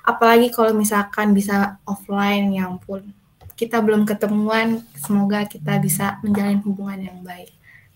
Apalagi 0.04 0.52
kalau 0.52 0.76
misalkan 0.76 1.32
bisa 1.32 1.80
offline, 1.88 2.52
ya 2.52 2.68
ampun, 2.68 3.12
kita 3.56 3.80
belum 3.80 4.04
ketemuan, 4.04 4.84
semoga 4.96 5.44
kita 5.48 5.80
bisa 5.80 6.20
menjalin 6.24 6.60
hubungan 6.64 7.00
yang 7.12 7.20
baik. 7.24 7.52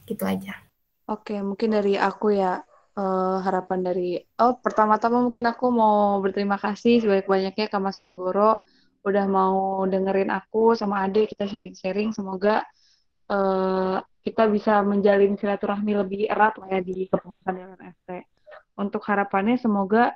Gitu 0.08 0.24
aja. 0.24 0.60
Oke, 1.08 1.40
mungkin 1.44 1.76
dari 1.76 1.96
aku 2.00 2.36
ya, 2.36 2.64
uh, 2.96 3.38
harapan 3.44 3.80
dari, 3.84 4.20
oh 4.40 4.60
pertama-tama 4.60 5.32
mungkin 5.32 5.46
aku 5.48 5.66
mau 5.72 6.20
berterima 6.24 6.56
kasih 6.56 7.04
sebanyak-banyaknya 7.04 7.68
ke 7.68 7.78
Mas 7.80 8.00
Goro, 8.16 8.64
udah 9.08 9.26
mau 9.28 9.84
dengerin 9.88 10.32
aku 10.32 10.76
sama 10.76 11.04
adik, 11.08 11.36
kita 11.36 11.52
sharing-sharing, 11.52 12.12
semoga 12.16 12.64
uh, 13.32 13.98
kita 14.22 14.46
bisa 14.52 14.84
menjalin 14.84 15.34
silaturahmi 15.40 15.98
lebih 15.98 16.30
erat 16.30 16.60
lah 16.60 16.68
ya 16.68 16.82
di 16.84 17.08
kepengurusan 17.08 17.80
FT. 17.80 18.10
Untuk 18.78 19.02
harapannya 19.08 19.58
semoga 19.58 20.14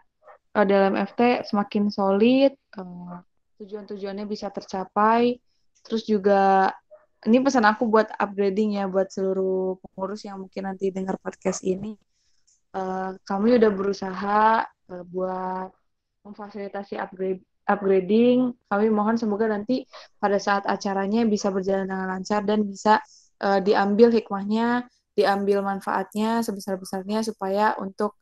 uh, 0.54 0.65
dalam 0.67 0.99
FT 0.99 1.47
semakin 1.47 1.89
solid, 1.89 2.54
uh, 2.78 3.23
tujuan-tujuannya 3.58 4.28
bisa 4.28 4.51
tercapai. 4.51 5.39
Terus 5.86 6.04
juga 6.06 6.73
ini 7.25 7.41
pesan 7.41 7.65
aku 7.65 7.89
buat 7.89 8.13
upgrading 8.21 8.78
ya 8.78 8.86
buat 8.86 9.10
seluruh 9.10 9.82
pengurus 9.82 10.28
yang 10.30 10.45
mungkin 10.45 10.69
nanti 10.69 10.93
dengar 10.93 11.17
podcast 11.17 11.65
ini. 11.65 11.97
Uh, 12.75 13.15
kami 13.23 13.56
udah 13.56 13.71
berusaha 13.71 14.67
uh, 14.67 15.04
buat 15.08 15.71
memfasilitasi 16.28 16.99
upgrade 16.99 17.41
upgrading. 17.65 18.54
Kami 18.69 18.88
mohon 18.93 19.17
semoga 19.17 19.49
nanti 19.49 19.84
pada 20.21 20.38
saat 20.38 20.63
acaranya 20.69 21.25
bisa 21.25 21.49
berjalan 21.49 21.89
dengan 21.89 22.08
lancar 22.10 22.45
dan 22.45 22.65
bisa 22.65 23.01
uh, 23.41 23.60
diambil 23.60 24.13
hikmahnya, 24.13 24.86
diambil 25.17 25.65
manfaatnya 25.65 26.45
sebesar-besarnya 26.45 27.25
supaya 27.25 27.73
untuk 27.82 28.15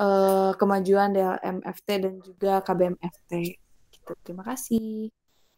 uh, 0.00 0.52
kemajuan 0.56 1.12
DLMFT 1.12 1.88
dan 2.00 2.14
juga 2.20 2.60
KBMFT. 2.64 3.32
Gitu. 3.92 4.12
Terima 4.24 4.44
kasih. 4.44 5.08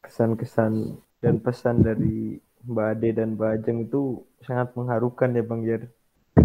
Kesan-kesan 0.02 0.98
dan 1.22 1.38
pesan 1.38 1.86
dari 1.86 2.42
Mbak 2.62 2.86
Ade 2.98 3.10
dan 3.14 3.28
Mbak 3.34 3.50
Ajeng 3.58 3.78
itu 3.86 4.22
sangat 4.42 4.74
mengharukan 4.74 5.34
ya 5.34 5.42
Bang 5.42 5.62
Jer. 5.66 5.90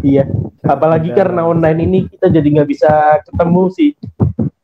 Iya, 0.04 0.30
apalagi 0.68 1.16
karena 1.16 1.48
online 1.48 1.80
ini 1.88 2.00
kita 2.12 2.30
jadi 2.30 2.44
nggak 2.44 2.70
bisa 2.70 2.92
ketemu 3.24 3.64
sih. 3.74 3.92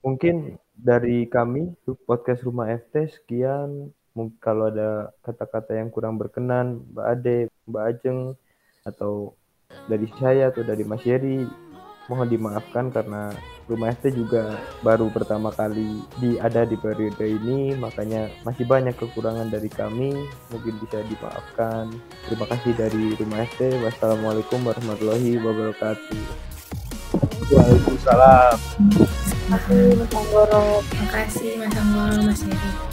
Mungkin 0.04 0.60
dari 0.84 1.24
kami 1.32 1.72
podcast 2.04 2.43
Rumah 2.43 2.67
FT 2.76 3.08
sekian. 3.08 3.88
Mungkin 4.13 4.38
kalau 4.38 4.69
ada 4.69 5.10
kata-kata 5.24 5.80
yang 5.80 5.89
kurang 5.89 6.19
berkenan, 6.19 6.86
Mbak 6.93 7.08
Ade, 7.08 7.39
Mbak 7.65 7.84
Ajeng, 7.88 8.19
atau 8.86 9.34
dari 9.89 10.06
saya 10.19 10.54
atau 10.54 10.62
dari 10.62 10.86
Mas 10.86 11.02
Yeri, 11.02 11.48
mohon 12.12 12.30
dimaafkan 12.30 12.93
karena 12.93 13.34
Rumah 13.63 13.96
FT 13.96 14.12
juga 14.12 14.60
baru 14.84 15.08
pertama 15.08 15.48
kali 15.50 16.04
di 16.19 16.36
ada 16.36 16.67
di 16.67 16.76
periode 16.76 17.24
ini, 17.24 17.74
makanya 17.80 18.28
masih 18.43 18.67
banyak 18.67 18.91
kekurangan 19.00 19.48
dari 19.48 19.72
kami, 19.72 20.12
mungkin 20.52 20.76
bisa 20.84 21.00
dimaafkan. 21.08 21.89
Terima 22.28 22.46
kasih 22.52 22.76
dari 22.76 23.15
Rumah 23.17 23.39
FT. 23.56 23.82
Wassalamualaikum 23.88 24.62
warahmatullahi 24.67 25.39
wabarakatuh. 25.41 26.22
Waalaikumsalam. 27.50 29.33
Kasih 29.44 29.96
Mas 30.00 30.14
Anggoro. 30.16 30.80
Terima 30.88 31.08
kasih 31.12 31.52
Mas 31.60 31.76
Anggoro, 31.76 32.18
Mas 32.24 32.42
Heri. 32.48 32.93